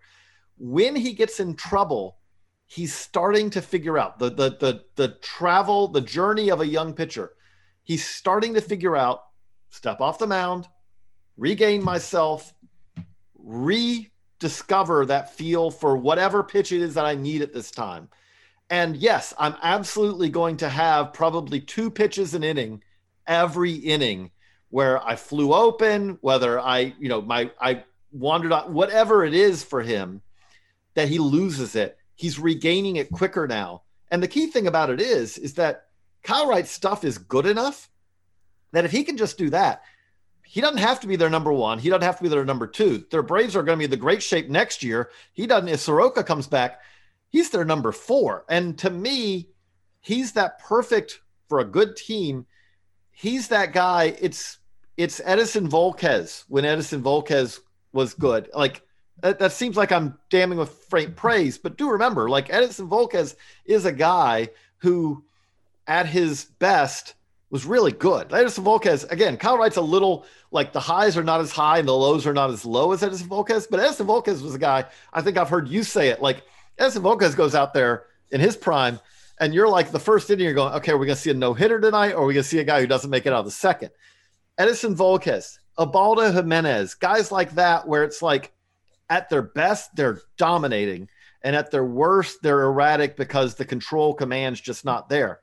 [0.59, 2.19] When he gets in trouble,
[2.67, 6.93] he's starting to figure out the the the the travel, the journey of a young
[6.93, 7.33] pitcher.
[7.83, 9.23] He's starting to figure out
[9.71, 10.69] step off the mound,
[11.37, 12.53] regain myself,
[14.41, 18.09] rediscover that feel for whatever pitch it is that I need at this time.
[18.69, 22.83] And yes, I'm absolutely going to have probably two pitches an inning
[23.27, 24.31] every inning
[24.71, 29.63] where I flew open, whether I, you know, my I wandered on whatever it is
[29.63, 30.21] for him
[30.95, 31.97] that he loses it.
[32.15, 33.83] He's regaining it quicker now.
[34.11, 35.87] And the key thing about it is, is that
[36.23, 37.89] Kyle Wright's stuff is good enough
[38.73, 39.83] that if he can just do that,
[40.47, 41.79] he doesn't have to be their number one.
[41.79, 43.05] He doesn't have to be their number two.
[43.11, 45.11] Their Braves are going to be in the great shape next year.
[45.33, 45.69] He doesn't.
[45.69, 46.81] If Soroka comes back,
[47.29, 48.45] he's their number four.
[48.49, 49.49] And to me,
[50.01, 52.47] he's that perfect for a good team.
[53.11, 54.17] He's that guy.
[54.21, 54.59] It's
[54.97, 57.61] it's Edinson Volquez when Edison Volquez
[57.93, 58.49] was good.
[58.55, 58.83] Like
[59.23, 63.35] that, that seems like I'm damning with faint praise, but do remember, like Edison Volquez
[63.65, 65.25] is a guy who,
[65.87, 67.15] at his best,
[67.51, 68.29] was really good.
[68.31, 71.87] Edinson Volquez, again, Kyle Wright's a little like the highs are not as high and
[71.87, 74.85] the lows are not as low as Edison Volquez, but Edison Volquez was a guy,
[75.13, 76.43] I think I've heard you say it, like
[76.79, 78.99] Edison Volquez goes out there in his prime,
[79.39, 81.55] and you're like the first inning, you're going, okay, we're going to see a no
[81.55, 83.45] hitter tonight, or we're going to see a guy who doesn't make it out of
[83.45, 83.91] the second.
[84.59, 88.53] Edison Volquez, Ubaldo Jimenez, guys like that, where it's like
[89.09, 91.09] at their best, they're dominating,
[91.43, 95.41] and at their worst, they're erratic because the control command's just not there.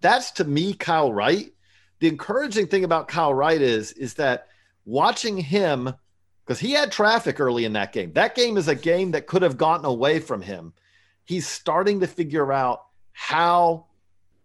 [0.00, 1.52] That's to me, Kyle Wright.
[1.98, 4.48] The encouraging thing about Kyle Wright is, is that
[4.84, 5.92] watching him
[6.44, 8.12] because he had traffic early in that game.
[8.14, 10.72] That game is a game that could have gotten away from him.
[11.24, 13.86] He's starting to figure out how,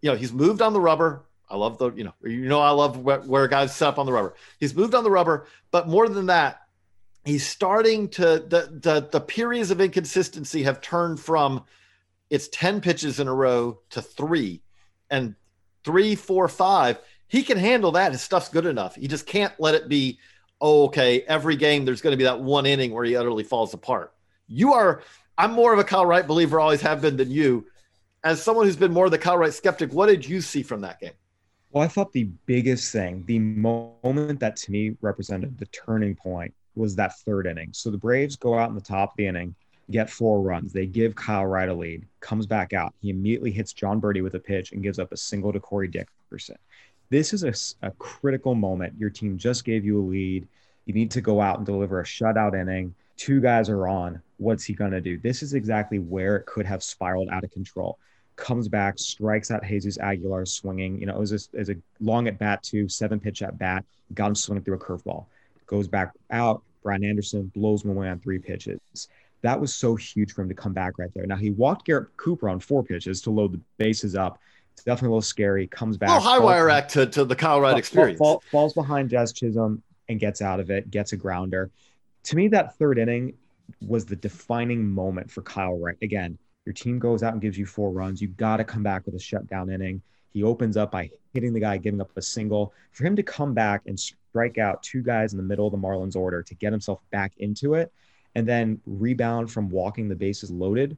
[0.02, 1.24] you know, he's moved on the rubber.
[1.48, 4.06] I love the, you know, you know, I love where, where guys set up on
[4.06, 4.34] the rubber.
[4.60, 6.60] He's moved on the rubber, but more than that,
[7.24, 11.64] he's starting to the the the periods of inconsistency have turned from
[12.30, 14.62] it's 10 pitches in a row to three
[15.10, 15.34] and
[15.86, 16.98] three, four, five.
[17.28, 18.12] He can handle that.
[18.12, 18.94] His stuff's good enough.
[18.94, 20.18] He just can't let it be
[20.60, 23.74] oh, okay, every game there's going to be that one inning where he utterly falls
[23.74, 24.12] apart.
[24.48, 25.02] You are,
[25.36, 27.66] I'm more of a Kyle Wright believer, always have been than you.
[28.24, 30.80] As someone who's been more of the Kyle Wright skeptic, what did you see from
[30.80, 31.12] that game?
[31.70, 36.54] Well, I thought the biggest thing, the moment that to me represented the turning point
[36.74, 37.70] was that third inning.
[37.72, 39.54] So the Braves go out in the top of the inning,
[39.90, 40.72] get four runs.
[40.72, 42.94] They give Kyle Wright a lead, comes back out.
[43.00, 45.88] He immediately hits Jon Berti with a pitch and gives up a single to Corey
[45.88, 46.56] Dickerson
[47.10, 48.94] this is a, a critical moment.
[48.98, 50.46] Your team just gave you a lead.
[50.86, 52.94] You need to go out and deliver a shutout inning.
[53.16, 54.20] Two guys are on.
[54.38, 55.18] What's he going to do?
[55.18, 57.98] This is exactly where it could have spiraled out of control.
[58.36, 61.00] Comes back, strikes out Jesus Aguilar swinging.
[61.00, 63.58] You know, it was a, it was a long at bat, two, seven pitch at
[63.58, 65.26] bat, got him swinging through a curveball.
[65.66, 66.62] Goes back out.
[66.82, 68.78] Brian Anderson blows him away on three pitches.
[69.46, 71.26] That was so huge for him to come back right there.
[71.26, 74.38] Now, he walked Garrett Cooper on four pitches to load the bases up
[74.76, 75.66] it's definitely a little scary.
[75.68, 76.10] Comes back.
[76.10, 78.18] Oh, high wire act to, to the Kyle Wright experience.
[78.18, 81.70] Fall, falls behind Jazz Chisholm and gets out of it, gets a grounder.
[82.24, 83.32] To me, that third inning
[83.80, 85.96] was the defining moment for Kyle Wright.
[86.02, 88.20] Again, your team goes out and gives you four runs.
[88.20, 90.02] You got to come back with a shutdown inning.
[90.34, 92.74] He opens up by hitting the guy, giving up a single.
[92.92, 95.78] For him to come back and strike out two guys in the middle of the
[95.78, 97.90] Marlins order to get himself back into it
[98.36, 100.96] and then rebound from walking the bases loaded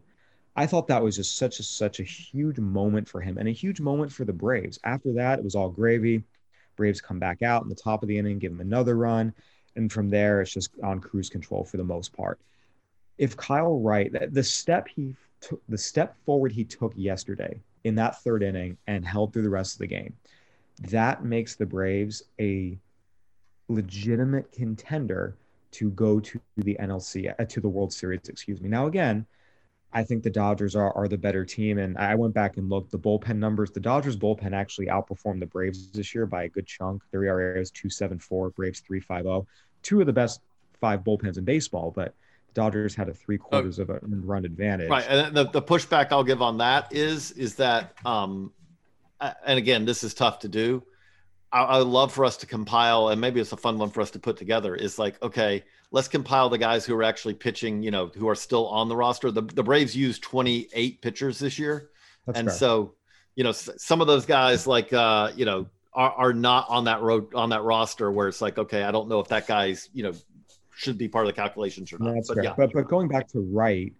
[0.58, 3.52] I thought that was just such a such a huge moment for him and a
[3.52, 4.80] huge moment for the Braves.
[4.82, 6.24] After that, it was all gravy.
[6.74, 9.32] Braves come back out in the top of the inning, give him another run,
[9.76, 12.40] and from there it's just on cruise control for the most part.
[13.18, 18.20] If Kyle Wright, the step he took, the step forward he took yesterday in that
[18.24, 20.12] third inning and held through the rest of the game,
[20.88, 22.76] that makes the Braves a
[23.68, 25.36] legitimate contender
[25.72, 28.28] to go to the NLC uh, to the World Series.
[28.28, 28.68] Excuse me.
[28.68, 29.26] Now again,
[29.92, 31.78] I think the Dodgers are, are the better team.
[31.78, 33.70] And I went back and looked the bullpen numbers.
[33.70, 37.02] The Dodgers bullpen actually outperformed the Braves this year by a good chunk.
[37.10, 39.48] Their ERA is 274, Braves 350.
[39.82, 40.40] Two of the best
[40.80, 42.14] five bullpens in baseball, but
[42.54, 44.90] Dodgers had a three quarters oh, of a run advantage.
[44.90, 45.06] Right.
[45.08, 48.52] And the, the pushback I'll give on that is is that um
[49.20, 50.82] and again, this is tough to do.
[51.52, 54.10] I, I love for us to compile, and maybe it's a fun one for us
[54.12, 54.74] to put together.
[54.74, 58.34] Is like, okay, let's compile the guys who are actually pitching, you know, who are
[58.34, 59.30] still on the roster.
[59.30, 61.90] The, the Braves used 28 pitchers this year.
[62.26, 62.56] That's and fair.
[62.56, 62.94] so,
[63.34, 67.00] you know, some of those guys like, uh, you know, are, are not on that
[67.00, 70.02] road on that roster where it's like, okay, I don't know if that guy's, you
[70.02, 70.12] know,
[70.74, 72.14] should be part of the calculations or not.
[72.14, 72.54] No, but, yeah.
[72.56, 73.92] but but going back to Wright,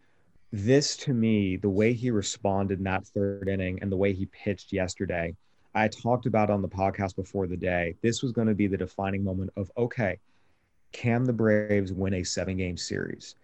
[0.52, 4.26] this to me, the way he responded in that third inning and the way he
[4.26, 5.34] pitched yesterday,
[5.78, 7.94] I talked about on the podcast before the day.
[8.02, 10.18] This was going to be the defining moment of okay,
[10.90, 13.36] can the Braves win a seven game series?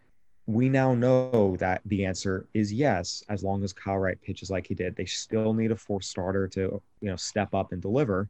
[0.46, 4.66] We now know that the answer is yes, as long as Kyle Wright pitches like
[4.66, 4.96] he did.
[4.96, 8.28] They still need a fourth starter to, you know, step up and deliver.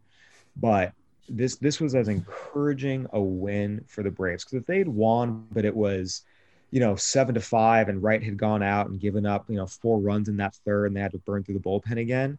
[0.54, 0.92] But
[1.26, 5.64] this this was as encouraging a win for the Braves because if they'd won, but
[5.64, 6.22] it was,
[6.70, 9.66] you know, seven to five, and Wright had gone out and given up, you know,
[9.66, 12.38] four runs in that third, and they had to burn through the bullpen again.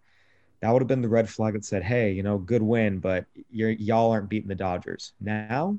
[0.66, 3.26] That would have been the red flag that said, "Hey, you know, good win, but
[3.52, 5.78] you're, y'all aren't beating the Dodgers." Now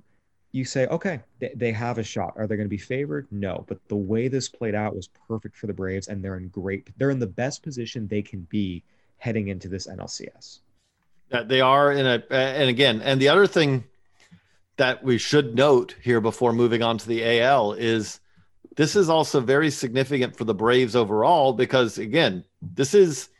[0.52, 2.32] you say, okay, they, they have a shot.
[2.36, 3.26] Are they going to be favored?
[3.30, 3.64] No.
[3.68, 6.88] But the way this played out was perfect for the Braves, and they're in great,
[6.98, 8.82] they're in the best position they can be
[9.18, 10.60] heading into this NLCS.
[11.32, 13.84] Uh, they are in a, and again, and the other thing
[14.76, 18.20] that we should note here before moving on to the AL is
[18.76, 23.30] this is also very significant for the Braves overall because, again, this is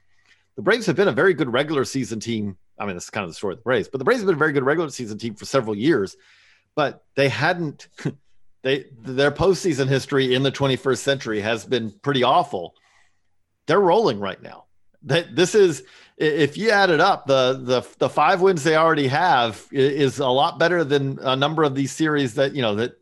[0.57, 2.57] the Braves have been a very good regular season team.
[2.79, 4.27] I mean, this is kind of the story of the Braves, but the Braves have
[4.27, 6.17] been a very good regular season team for several years
[6.77, 7.89] but they hadn't.
[8.63, 12.75] They their postseason history in the 21st century has been pretty awful.
[13.67, 14.65] They're rolling right now.
[15.05, 15.85] That this is
[16.17, 20.27] if you add it up, the the the five wins they already have is a
[20.27, 22.99] lot better than a number of these series that you know that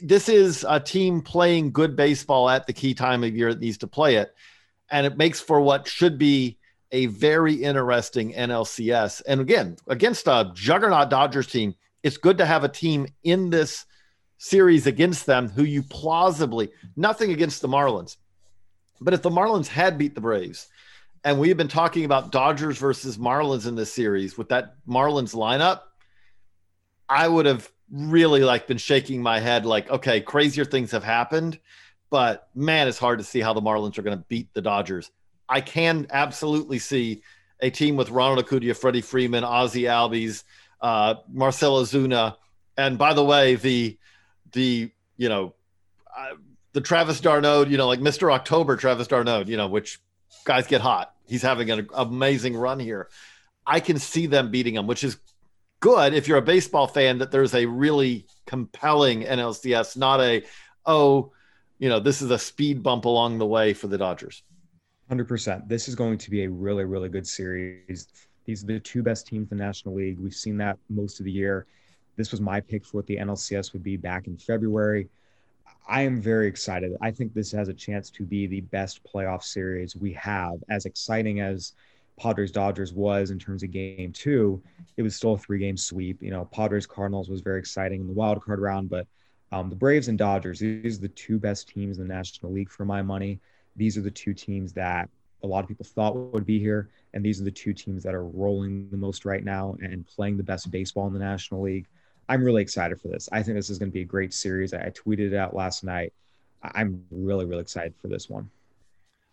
[0.00, 3.78] this is a team playing good baseball at the key time of year it needs
[3.78, 4.32] to play it
[4.92, 6.58] and it makes for what should be
[6.92, 12.64] a very interesting NLCS and again against a juggernaut Dodgers team it's good to have
[12.64, 13.86] a team in this
[14.38, 18.16] series against them who you plausibly nothing against the Marlins.
[19.00, 20.68] But if the Marlins had beat the Braves,
[21.24, 25.82] and we've been talking about Dodgers versus Marlins in this series with that Marlins lineup,
[27.08, 31.60] I would have really like been shaking my head like, okay, crazier things have happened,
[32.12, 35.10] but man, it's hard to see how the Marlins are going to beat the Dodgers.
[35.48, 37.22] I can absolutely see
[37.60, 40.44] a team with Ronald Acuna, Freddie Freeman, Ozzie Albies,
[40.82, 42.36] uh, Marcell Ozuna,
[42.76, 43.96] and by the way, the
[44.52, 45.54] the you know
[46.14, 46.34] uh,
[46.74, 48.30] the Travis d'Arnaud, you know, like Mr.
[48.30, 49.98] October Travis d'Arnaud, you know, which
[50.44, 51.14] guys get hot.
[51.26, 53.08] He's having an amazing run here.
[53.66, 55.16] I can see them beating him, which is
[55.80, 60.44] good if you're a baseball fan that there's a really compelling NLCS, not a
[60.84, 61.32] oh,
[61.78, 64.42] you know, this is a speed bump along the way for the Dodgers.
[65.10, 65.68] 100%.
[65.68, 68.06] This is going to be a really really good series
[68.44, 70.18] these are the two best teams in the National League.
[70.18, 71.66] We've seen that most of the year.
[72.16, 75.08] This was my pick for what the NLCS would be back in February.
[75.88, 76.92] I am very excited.
[77.00, 80.62] I think this has a chance to be the best playoff series we have.
[80.70, 81.72] As exciting as
[82.18, 84.62] Padres Dodgers was in terms of game two,
[84.96, 86.22] it was still a three game sweep.
[86.22, 89.06] You know, Padres Cardinals was very exciting in the wild card round, but
[89.52, 92.70] um, the Braves and Dodgers, these are the two best teams in the National League
[92.70, 93.38] for my money.
[93.76, 95.08] These are the two teams that
[95.42, 96.88] a lot of people thought would be here.
[97.14, 100.36] And these are the two teams that are rolling the most right now and playing
[100.36, 101.86] the best baseball in the National League.
[102.28, 103.28] I'm really excited for this.
[103.32, 104.72] I think this is going to be a great series.
[104.72, 106.12] I tweeted it out last night.
[106.62, 108.48] I'm really, really excited for this one.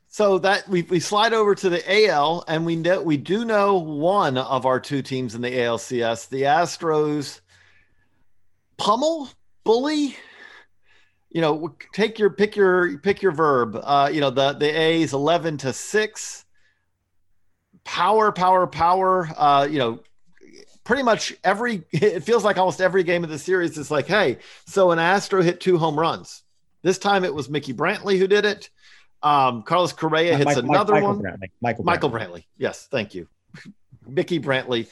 [0.08, 3.78] So that we, we slide over to the AL, and we know we do know
[3.78, 7.42] one of our two teams in the ALCS, the Astros.
[8.78, 9.30] Pummel,
[9.70, 10.16] bully,
[11.30, 13.80] you know, take your pick your pick your verb.
[13.80, 16.44] Uh, you know, the the a is eleven to six.
[17.84, 19.30] Power, power, power.
[19.38, 20.00] Uh, you know,
[20.84, 21.84] pretty much every.
[21.92, 25.44] It feels like almost every game of the series is like, hey, so an Astro
[25.44, 26.42] hit two home runs.
[26.82, 28.72] This time it was Mickey Brantley who did it.
[29.22, 31.22] Um, Carlos Correa hits another Michael one.
[31.22, 31.50] Brantley.
[31.62, 31.86] Michael, Brantley.
[31.86, 32.44] Michael Brantley.
[32.58, 33.28] Yes, thank you,
[34.08, 34.90] Mickey Brantley.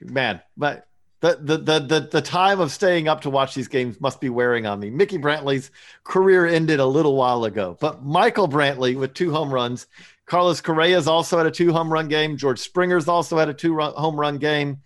[0.00, 0.86] Man, but
[1.20, 4.30] the, the the the the time of staying up to watch these games must be
[4.30, 4.90] wearing on me.
[4.90, 5.70] Mickey Brantley's
[6.04, 9.86] career ended a little while ago, but Michael Brantley with two home runs.
[10.26, 12.36] Carlos Correa's also had a two home run game.
[12.36, 14.78] George Springer's also had a two run, home run game.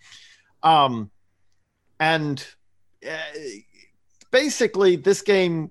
[0.63, 1.11] Um,
[1.99, 2.45] and
[3.07, 3.15] uh,
[4.31, 5.69] basically this game,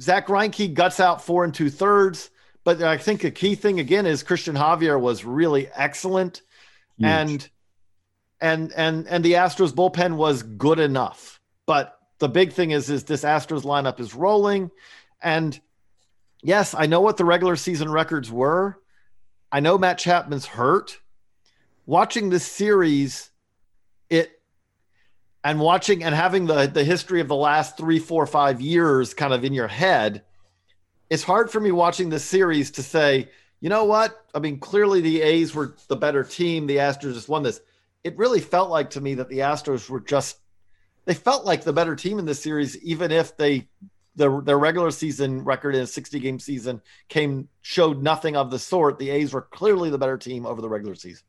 [0.00, 2.30] Zack Greinke guts out four and two thirds.
[2.64, 6.42] But I think the key thing again is Christian Javier was really excellent,
[6.98, 7.08] Huge.
[7.08, 7.50] and
[8.42, 11.40] and and and the Astros bullpen was good enough.
[11.64, 14.70] But the big thing is is this Astros lineup is rolling,
[15.22, 15.58] and
[16.42, 18.78] yes, I know what the regular season records were.
[19.50, 20.98] I know Matt Chapman's hurt.
[21.86, 23.30] Watching this series,
[24.10, 24.40] it
[25.44, 29.32] and watching and having the the history of the last three, four, five years kind
[29.32, 30.22] of in your head,
[31.10, 33.28] it's hard for me watching this series to say,
[33.60, 34.26] you know what?
[34.34, 36.66] I mean, clearly the A's were the better team.
[36.66, 37.60] The Astros just won this.
[38.04, 40.38] It really felt like to me that the Astros were just
[41.04, 43.68] they felt like the better team in this series, even if they
[44.16, 48.58] their their regular season record in a 60 game season came showed nothing of the
[48.58, 48.98] sort.
[48.98, 51.24] The A's were clearly the better team over the regular season.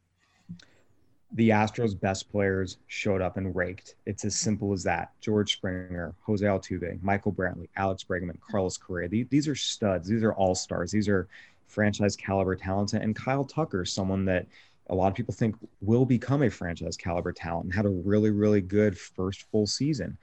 [1.36, 3.96] the Astros' best players showed up and raked.
[4.06, 5.12] It's as simple as that.
[5.20, 9.10] George Springer, Jose Altuve, Michael Brantley, Alex Bregman, Carlos Correa.
[9.10, 10.08] These, these are studs.
[10.08, 10.92] These are all stars.
[10.92, 11.28] These are
[11.68, 12.94] franchise caliber talent.
[12.94, 14.46] And Kyle Tucker, someone that
[14.90, 18.32] a lot of people think will become a franchise caliber talent and had a really,
[18.32, 20.18] really good first full season.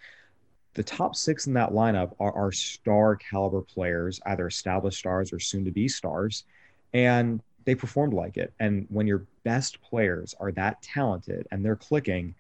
[0.75, 5.41] The top six in that lineup are, are star caliber players, either established stars or
[5.41, 6.45] soon to be stars.
[6.93, 8.53] And they performed like it.
[8.61, 12.35] And when your best players are that talented and they're clicking,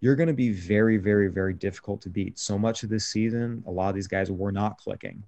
[0.00, 2.38] you're going to be very, very, very difficult to beat.
[2.38, 5.22] So much of this season, a lot of these guys were not clicking.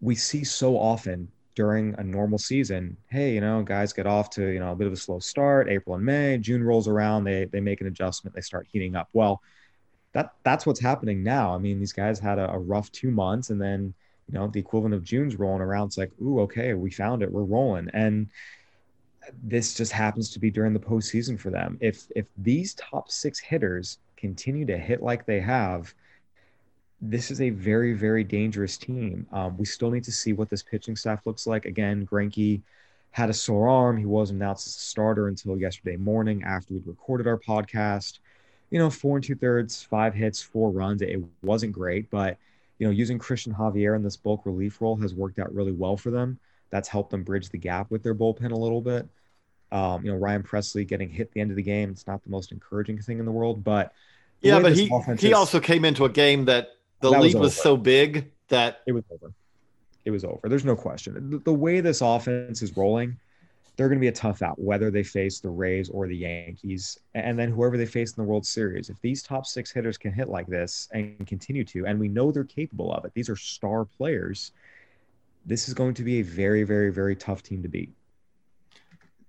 [0.00, 4.46] We see so often during a normal season, hey, you know, guys get off to,
[4.46, 7.46] you know, a bit of a slow start, April and May, June rolls around, they
[7.46, 9.08] they make an adjustment, they start heating up.
[9.12, 9.42] Well,
[10.12, 11.52] that that's what's happening now.
[11.52, 13.92] I mean, these guys had a, a rough two months and then
[14.28, 15.86] you know, the equivalent of June's rolling around.
[15.86, 17.30] It's like, ooh, okay, we found it.
[17.30, 17.88] We're rolling.
[17.92, 18.28] And
[19.42, 21.78] this just happens to be during the postseason for them.
[21.80, 25.94] If if these top six hitters continue to hit like they have,
[27.00, 29.26] this is a very, very dangerous team.
[29.32, 31.66] Um, we still need to see what this pitching staff looks like.
[31.66, 32.62] Again, Greinke
[33.10, 33.96] had a sore arm.
[33.96, 38.18] He wasn't announced as a starter until yesterday morning after we'd recorded our podcast.
[38.70, 41.02] You know, four and two thirds, five hits, four runs.
[41.02, 42.36] It wasn't great, but
[42.78, 45.96] you know, using Cristian Javier in this bulk relief role has worked out really well
[45.96, 46.38] for them.
[46.70, 49.08] That's helped them bridge the gap with their bullpen a little bit.
[49.72, 51.90] Um, you know, Ryan Pressly getting hit the end of the game.
[51.90, 53.92] It's not the most encouraging thing in the world, but
[54.42, 57.56] Yeah, but he he also came into a game that the That was lead was
[57.56, 59.32] so big that it was over.
[60.04, 60.48] It was over.
[60.48, 61.30] There's no question.
[61.30, 63.16] The, the way this offense is rolling,
[63.76, 66.98] they're going to be a tough out, whether they face the Rays or the Yankees,
[67.14, 68.88] and then whoever they face in the World Series.
[68.88, 72.32] If these top six hitters can hit like this and continue to, and we know
[72.32, 74.52] they're capable of it, these are star players.
[75.44, 77.92] This is going to be a very, very, very tough team to beat.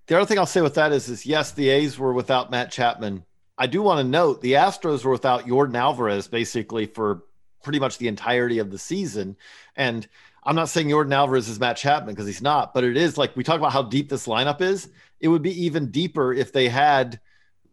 [0.08, 2.72] The other thing I'll say with that is, is yes, the A's were without Matt
[2.72, 3.24] Chapman.
[3.58, 7.24] I do want to note the Astros were without Yordan Alvarez basically for
[7.64, 9.36] pretty much the entirety of the season.
[9.76, 10.08] And
[10.44, 13.36] I'm not saying Yordan Alvarez is Matt Chapman because he's not, but it is like
[13.36, 14.90] we talk about how deep this lineup is.
[15.20, 17.20] It would be even deeper if they had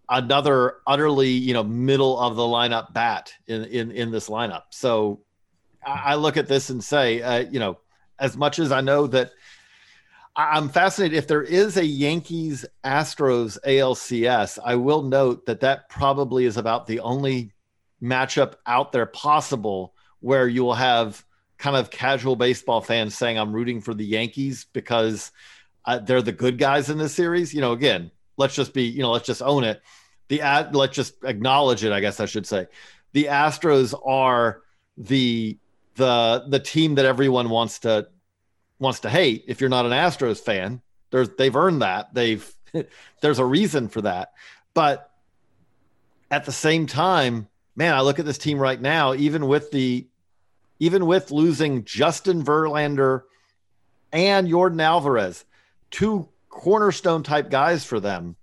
[0.09, 4.63] another utterly, you know, middle of the lineup bat in in in this lineup.
[4.71, 5.21] So
[5.87, 7.79] I, look at this and say, uh, you know,
[8.19, 9.33] as much as I know that
[10.37, 11.17] I'm fascinated.
[11.17, 16.87] If there is a Yankees Astros ALCS, I will note that that probably is about
[16.87, 17.53] the only
[18.03, 21.25] matchup out there possible where you will have
[21.59, 25.33] kind of casual baseball fans saying, I'm rooting for the Yankees because
[25.85, 27.55] uh, they're the good guys in this series.
[27.55, 29.83] You know, again, let's just be, you know, let's just own it.
[30.29, 31.93] The ad, let's just acknowledge it.
[31.93, 32.67] I guess I should say,
[33.13, 34.63] the Astros are
[34.97, 35.59] the
[35.97, 38.09] the the team that everyone wants to
[38.79, 40.81] wants to hate if you're not an Astros fan.
[41.11, 42.15] There's they've earned that.
[42.15, 42.55] They've
[43.21, 44.33] there's a reason for that.
[44.73, 45.11] But
[46.31, 50.07] at the same time, man, I look at this team right now, even with the
[50.79, 53.23] even with losing Justin Verlander
[54.13, 55.45] and Yordan Alvarez,
[55.91, 58.37] two cornerstone type guys for them.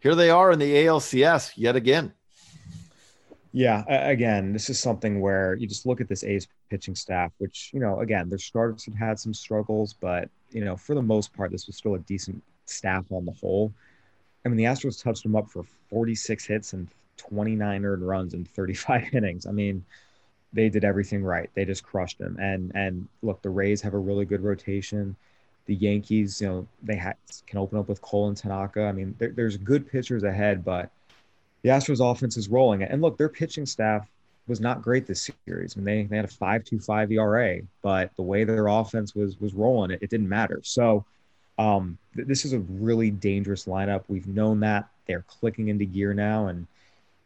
[0.00, 2.12] Here they are in the ALCS yet again.
[3.52, 7.70] Yeah, again, this is something where you just look at this A's pitching staff, which,
[7.74, 11.34] you know, again, their starters have had some struggles, but, you know, for the most
[11.34, 13.72] part, this was still a decent staff on the whole.
[14.44, 16.88] I mean, the Astros touched them up for 46 hits and
[17.28, 19.46] 29 earned runs in 35 innings.
[19.46, 19.84] I mean,
[20.52, 21.50] they did everything right.
[21.54, 22.36] They just crushed them.
[22.38, 25.16] And and look, the Rays have a really good rotation.
[25.66, 27.12] The Yankees, you know, they ha-
[27.46, 28.84] can open up with Cole and Tanaka.
[28.84, 30.90] I mean, there, there's good pitchers ahead, but
[31.62, 32.82] the Astros offense is rolling.
[32.82, 34.08] And look, their pitching staff
[34.48, 35.76] was not great this series.
[35.76, 39.54] I mean, they, they had a 5.25 ERA, but the way their offense was was
[39.54, 40.60] rolling, it, it didn't matter.
[40.64, 41.04] So
[41.58, 44.04] um, th- this is a really dangerous lineup.
[44.08, 46.66] We've known that they're clicking into gear now, and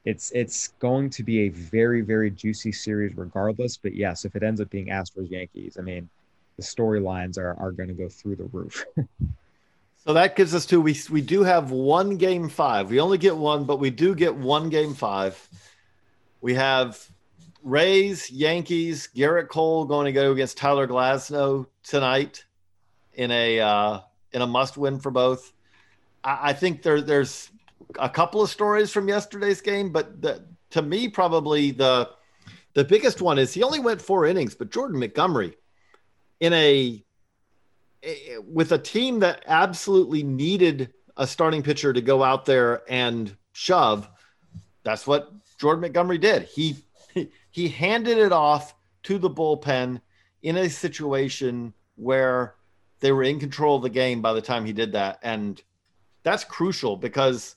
[0.06, 3.76] it's it's going to be a very very juicy series regardless.
[3.76, 6.08] But yes, if it ends up being Astros Yankees, I mean,
[6.56, 8.86] the storylines are are going to go through the roof.
[10.04, 10.80] so that gives us two.
[10.80, 12.88] We we do have one game five.
[12.88, 15.48] We only get one, but we do get one game five.
[16.40, 17.04] We have
[17.64, 22.44] Rays, Yankees, Gerrit Cole going to go against Tyler Glasnow tonight
[23.14, 24.00] in a uh,
[24.30, 25.52] in a must win for both.
[26.22, 27.50] I, I think there there's
[27.98, 32.10] a couple of stories from yesterday's game, but the, to me, probably the
[32.74, 35.56] the biggest one is he only went four innings, but Jordan Montgomery
[36.40, 37.02] in a,
[38.46, 44.06] with a team that absolutely needed a starting pitcher to go out there and shove.
[44.82, 46.42] That's what Jordan Montgomery did.
[46.42, 46.76] He
[47.50, 48.74] he handed it off
[49.04, 50.02] to the bullpen
[50.42, 52.56] in a situation where
[53.00, 55.62] they were in control of the game by the time he did that, and
[56.22, 57.56] that's crucial because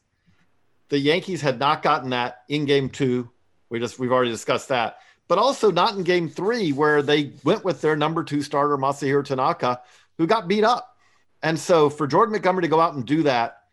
[0.89, 3.29] the Yankees had not gotten that in game two.
[3.69, 7.63] We just we've already discussed that, but also not in game three where they went
[7.63, 9.81] with their number two starter Masahiro Tanaka,
[10.17, 10.97] who got beat up.
[11.41, 13.63] And so for Jordan Montgomery to go out and do that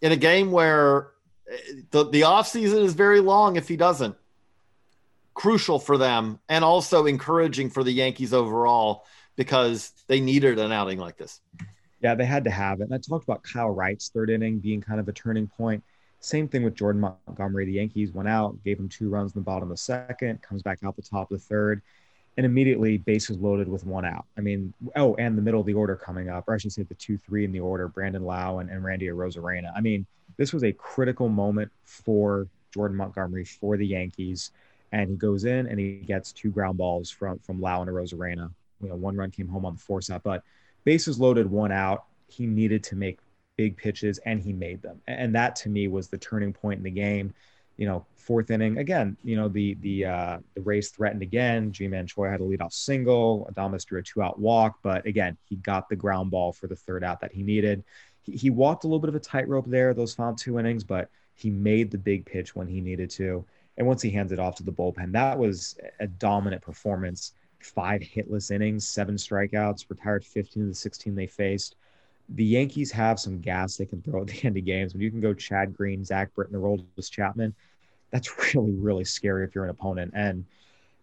[0.00, 1.12] in a game where
[1.50, 1.56] eh,
[1.90, 4.16] the the offseason is very long if he doesn't,
[5.32, 9.04] crucial for them and also encouraging for the Yankees overall
[9.36, 11.40] because they needed an outing like this.
[12.00, 12.84] Yeah, they had to have it.
[12.84, 15.82] And I talked about Kyle Wright's third inning being kind of a turning point.
[16.24, 17.66] Same thing with Jordan Montgomery.
[17.66, 20.62] The Yankees went out, gave him two runs in the bottom of the second, comes
[20.62, 21.82] back out the top of the third,
[22.38, 24.24] and immediately bases loaded with one out.
[24.38, 26.82] I mean, oh, and the middle of the order coming up, or I should say
[26.82, 29.70] the two, three in the order, Brandon Lowe and, and Randy Arozarena.
[29.76, 30.06] I mean,
[30.38, 34.50] this was a critical moment for Jordan Montgomery for the Yankees.
[34.92, 38.50] And he goes in and he gets two ground balls from from Lowe and Arozarena.
[38.80, 40.42] You know, one run came home on the force out, but
[40.84, 42.04] bases loaded, one out.
[42.28, 43.18] He needed to make
[43.56, 45.00] big pitches and he made them.
[45.06, 47.34] And that to me was the turning point in the game.
[47.76, 49.16] You know, fourth inning again.
[49.24, 51.72] You know the the uh, the Rays threatened again.
[51.72, 53.50] Ji-Man Choi had a leadoff single.
[53.52, 56.76] Adames drew a two out walk, but again he got the ground ball for the
[56.76, 57.82] third out that he needed.
[58.22, 61.10] He, he walked a little bit of a tightrope there those final two innings, but
[61.34, 63.44] he made the big pitch when he needed to.
[63.76, 67.32] And once he hands it off to the bullpen, that was a dominant performance.
[67.58, 71.74] Five hitless innings, seven strikeouts, retired 15 of the 16 they faced
[72.30, 74.92] the Yankees have some gas they can throw at the end of games.
[74.92, 77.54] When you can go Chad Green, Zach Britton, or Aroldis Chapman,
[78.10, 80.12] that's really, really scary if you're an opponent.
[80.14, 80.44] And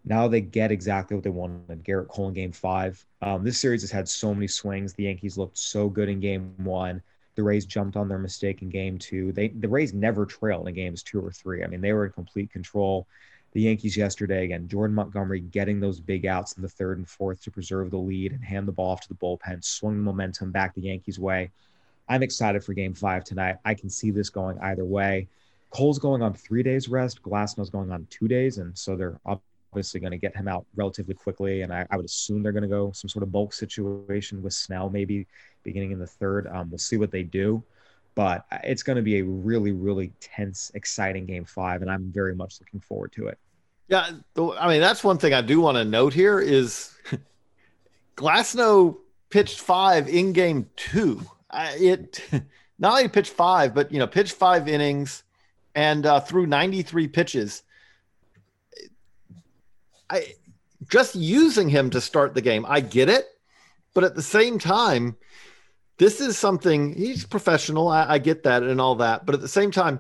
[0.05, 1.83] now they get exactly what they wanted.
[1.83, 3.03] Gerrit Cole in game five.
[3.21, 4.93] Um, this series has had so many swings.
[4.93, 7.01] The Yankees looked so good in game one.
[7.35, 9.31] The Rays jumped on their mistake in game two.
[9.31, 11.63] They the Rays never trailed in games two or three.
[11.63, 13.07] I mean, they were in complete control
[13.53, 14.45] the Yankees yesterday.
[14.45, 17.97] Again, Jordan Montgomery getting those big outs in the third and fourth to preserve the
[17.97, 21.19] lead and hand the ball off to the bullpen, swung the momentum back the Yankees'
[21.19, 21.51] way.
[22.07, 23.57] I'm excited for game five tonight.
[23.63, 25.27] I can see this going either way.
[25.69, 30.01] Cole's going on three days rest, Glasnow's going on two days, and so they're obviously
[30.01, 31.61] going to get him out relatively quickly.
[31.61, 34.53] And I, I would assume they're going to go some sort of bulk situation with
[34.53, 35.27] Snell maybe
[35.63, 36.47] beginning in the third.
[36.47, 37.63] Um, we'll see what they do
[38.15, 42.35] but it's going to be a really, really tense, exciting game five, and I'm very
[42.35, 43.37] much looking forward to it.
[43.87, 46.95] Yeah, I mean that's one thing I do want to note here is
[48.15, 48.97] Glasnow
[49.29, 51.21] pitched five in game two.
[51.53, 52.21] It
[52.79, 55.23] not only pitched five, but you know pitched five innings
[55.75, 57.63] and uh, threw 93 pitches.
[60.09, 60.35] I
[60.89, 63.25] just using him to start the game, I get it,
[63.93, 65.15] but at the same time
[66.01, 67.87] this is something he's professional.
[67.87, 69.99] I, I, get that and all that, but at the same time,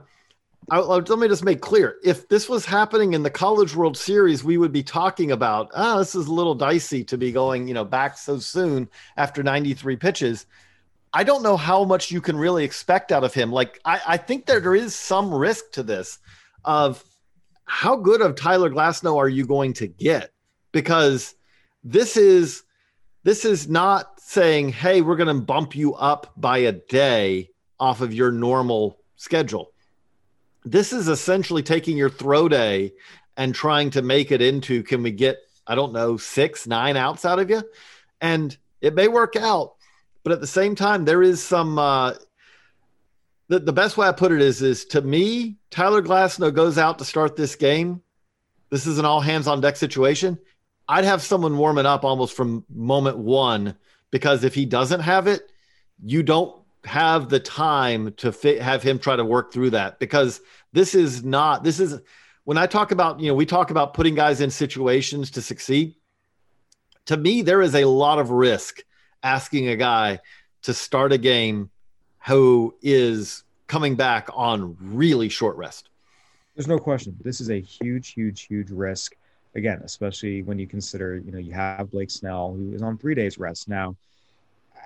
[0.71, 4.43] I, let me just make clear: if this was happening in the College World Series,
[4.43, 7.67] we would be talking about, ah, oh, this is a little dicey to be going,
[7.67, 10.47] you know, back so soon after 93 pitches.
[11.13, 13.51] I don't know how much you can really expect out of him.
[13.51, 16.17] Like, I, I think there is some risk to this
[16.65, 17.03] of
[17.65, 20.31] how good of Tyler Glasnow are you going to get?
[20.71, 21.35] Because
[21.83, 22.63] this is
[23.23, 27.49] this is not saying, hey, we're going to bump you up by a day
[27.79, 29.71] off of your normal schedule.
[30.63, 32.93] This is essentially taking your throw day
[33.37, 37.25] and trying to make it into can we get, I don't know, six, nine outs
[37.25, 37.63] out of you?
[38.19, 39.75] And it may work out,
[40.23, 41.79] but at the same time, there is some.
[41.79, 42.13] Uh,
[43.47, 46.99] the, the best way I put it is, is to me, Tyler Glasnow goes out
[46.99, 48.01] to start this game.
[48.69, 50.39] This is an all hands on deck situation.
[50.91, 53.77] I'd have someone warming up almost from moment one
[54.11, 55.49] because if he doesn't have it,
[56.03, 60.41] you don't have the time to fit, have him try to work through that because
[60.73, 62.01] this is not this is
[62.43, 65.95] when I talk about you know we talk about putting guys in situations to succeed.
[67.05, 68.83] To me, there is a lot of risk
[69.23, 70.19] asking a guy
[70.63, 71.69] to start a game
[72.27, 75.87] who is coming back on really short rest.
[76.53, 77.15] There's no question.
[77.23, 79.15] This is a huge, huge, huge risk.
[79.55, 83.15] Again, especially when you consider, you know, you have Blake Snell who is on three
[83.15, 83.95] days rest now.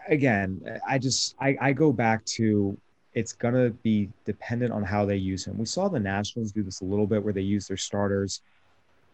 [0.08, 2.78] Again, I just I, I go back to
[3.14, 5.58] it's gonna be dependent on how they use him.
[5.58, 8.42] We saw the Nationals do this a little bit where they use their starters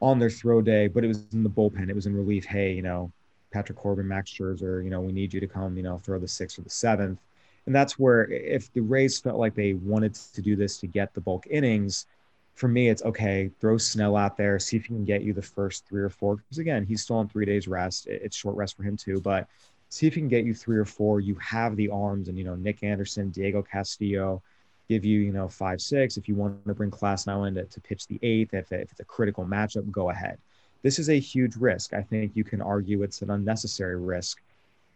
[0.01, 1.89] on their throw day, but it was in the bullpen.
[1.89, 2.45] It was in relief.
[2.45, 3.11] Hey, you know,
[3.51, 6.27] Patrick Corbin, Max Scherzer, you know, we need you to come, you know, throw the
[6.27, 7.19] sixth or the seventh.
[7.65, 11.13] And that's where if the Rays felt like they wanted to do this to get
[11.13, 12.07] the bulk innings,
[12.55, 15.41] for me, it's okay, throw Snell out there, see if he can get you the
[15.41, 16.35] first three or four.
[16.35, 18.07] Because again, he's still on three days rest.
[18.07, 19.47] It's short rest for him too, but
[19.89, 21.19] see if he can get you three or four.
[21.19, 24.41] You have the arms and, you know, Nick Anderson, Diego Castillo,
[24.89, 26.17] give you, you know, five, six.
[26.17, 28.99] If you want to bring Glasnow in to, to pitch the eighth, if, if it's
[28.99, 30.37] a critical matchup, go ahead.
[30.83, 31.93] This is a huge risk.
[31.93, 34.41] I think you can argue it's an unnecessary risk,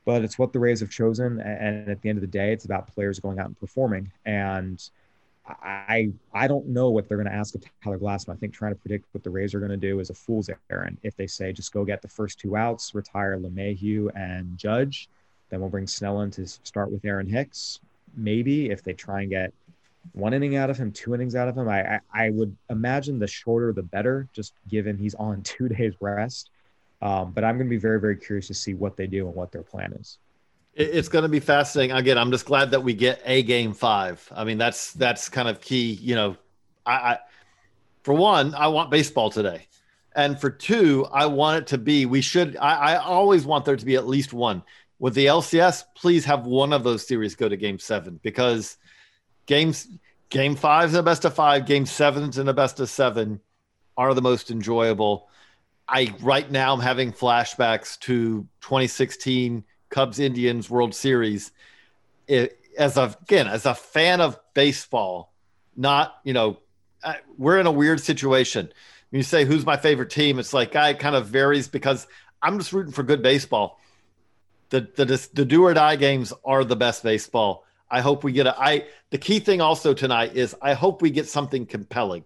[0.04, 1.40] but it's what the Rays have chosen.
[1.40, 4.12] And at the end of the day, it's about players going out and performing.
[4.26, 4.82] And
[5.48, 8.34] I I don't know what they're going to ask of Tyler Glasnow.
[8.34, 10.50] I think trying to predict what the Rays are going to do is a fool's
[10.72, 10.98] errand.
[11.04, 15.08] If they say just go get the first two outs, retire LeMahieu and Judge,
[15.50, 17.80] then we'll bring Snell in to start with Aaron Hicks.
[18.16, 19.54] Maybe if they try and get
[20.14, 21.68] one inning out of him, two innings out of him.
[21.68, 25.94] I, I, I would imagine the shorter the better, just given he's on two days
[26.00, 26.50] rest.
[27.02, 29.36] Um, but I'm going to be very, very curious to see what they do and
[29.36, 30.18] what their plan is.
[30.76, 31.96] It's going to be fascinating.
[31.96, 34.28] Again, I'm just glad that we get a game five.
[34.36, 35.94] I mean, that's that's kind of key.
[35.94, 36.38] You know,
[36.86, 37.20] I, I
[38.04, 39.68] for one, I want baseball today,
[40.16, 42.06] and for two, I want it to be.
[42.06, 42.58] We should.
[42.58, 44.64] I, I always want there to be at least one
[45.00, 45.84] with the LCS.
[45.96, 48.76] Please have one of those series go to game seven because
[49.46, 49.88] games
[50.30, 53.40] game fives in a best of five, game sevens in a best of seven
[53.96, 55.30] are the most enjoyable.
[55.88, 59.64] I right now I'm having flashbacks to 2016
[59.96, 61.54] Cubs Indians World Series.
[62.28, 65.32] It, as a again as a fan of baseball,
[65.78, 66.60] not you know,
[67.38, 68.70] we're in a weird situation.
[69.10, 72.08] When you say who's my favorite team, it's like I kind of varies because
[72.42, 73.80] I'm just rooting for good baseball.
[74.68, 77.64] The the the do or die games are the best baseball.
[77.90, 81.10] I hope we get a I the key thing also tonight is I hope we
[81.10, 82.26] get something compelling.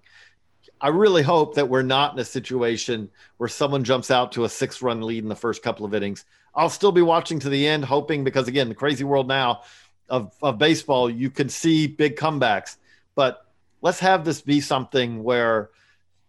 [0.81, 4.49] I really hope that we're not in a situation where someone jumps out to a
[4.49, 6.25] six run lead in the first couple of innings.
[6.53, 9.61] I'll still be watching to the end, hoping because again, the crazy world now
[10.09, 12.77] of, of baseball, you can see big comebacks.
[13.15, 13.45] But
[13.81, 15.69] let's have this be something where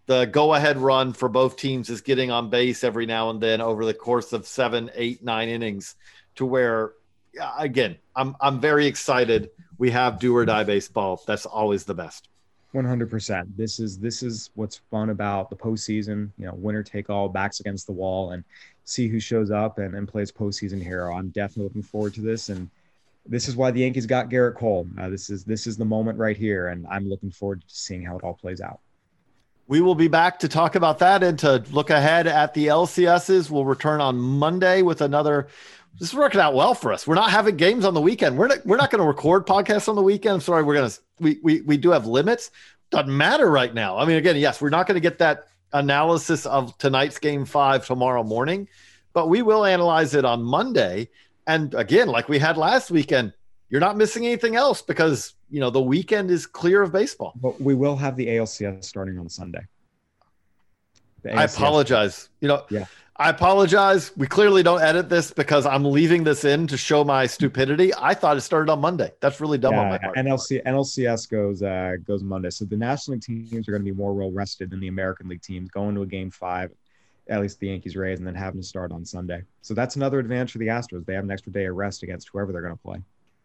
[0.06, 3.60] the go ahead run for both teams is getting on base every now and then
[3.60, 5.94] over the course of seven, eight, nine innings
[6.34, 6.92] to where
[7.58, 9.50] again, I'm I'm very excited.
[9.78, 11.22] We have do or die baseball.
[11.26, 12.28] That's always the best.
[12.72, 13.56] One hundred percent.
[13.56, 16.30] This is this is what's fun about the postseason.
[16.38, 18.44] You know, winner take all, backs against the wall, and
[18.84, 21.14] see who shows up and, and plays postseason hero.
[21.14, 22.68] I'm definitely looking forward to this, and
[23.26, 24.86] this is why the Yankees got Gerrit Cole.
[24.98, 28.04] Uh, this is this is the moment right here, and I'm looking forward to seeing
[28.04, 28.80] how it all plays out.
[29.68, 33.50] We will be back to talk about that and to look ahead at the LCSs.
[33.50, 35.46] We'll return on Monday with another
[35.98, 37.06] this is working out well for us.
[37.06, 38.38] We're not having games on the weekend.
[38.38, 40.42] We're not we're not going to record podcasts on the weekend.
[40.42, 42.50] Sorry, we're gonna we we we do have limits.
[42.90, 43.98] Doesn't matter right now.
[43.98, 47.86] I mean, again, yes, we're not going to get that analysis of tonight's game five
[47.86, 48.68] tomorrow morning,
[49.12, 51.08] but we will analyze it on Monday.
[51.46, 53.32] And again, like we had last weekend,
[53.68, 57.32] you're not missing anything else because you know the weekend is clear of baseball.
[57.36, 59.66] But we will have the ALCS starting on Sunday.
[61.24, 62.30] I apologize.
[62.40, 62.86] You know, yeah.
[63.20, 64.16] I apologize.
[64.16, 67.92] We clearly don't edit this because I'm leaving this in to show my stupidity.
[67.94, 69.12] I thought it started on Monday.
[69.20, 70.16] That's really dumb yeah, on my part.
[70.16, 72.48] NLC NLCS goes uh, goes Monday.
[72.48, 75.28] So the National League teams are going to be more well rested than the American
[75.28, 76.72] League teams going to a game five,
[77.28, 79.42] at least the Yankees Rays, and then having to start on Sunday.
[79.60, 81.04] So that's another advantage for the Astros.
[81.04, 83.02] They have an extra day of rest against whoever they're going to play.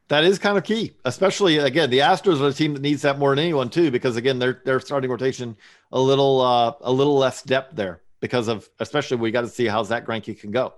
[0.07, 3.19] That is kind of key, especially again, the Astros are a team that needs that
[3.19, 5.57] more than anyone too, because again, their their starting rotation
[5.91, 9.65] a little uh, a little less depth there because of especially we got to see
[9.65, 10.73] how Zack Greinke can go.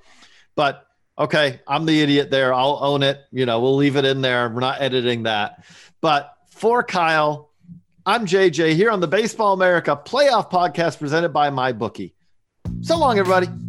[0.56, 0.86] But
[1.18, 2.54] okay, I'm the idiot there.
[2.54, 3.20] I'll own it.
[3.32, 4.50] You know, we'll leave it in there.
[4.50, 5.64] We're not editing that.
[6.02, 7.52] But for Kyle,
[8.06, 12.14] I'm JJ here on the Baseball America Playoff Podcast presented by MyBookie.
[12.82, 13.67] So long, everybody.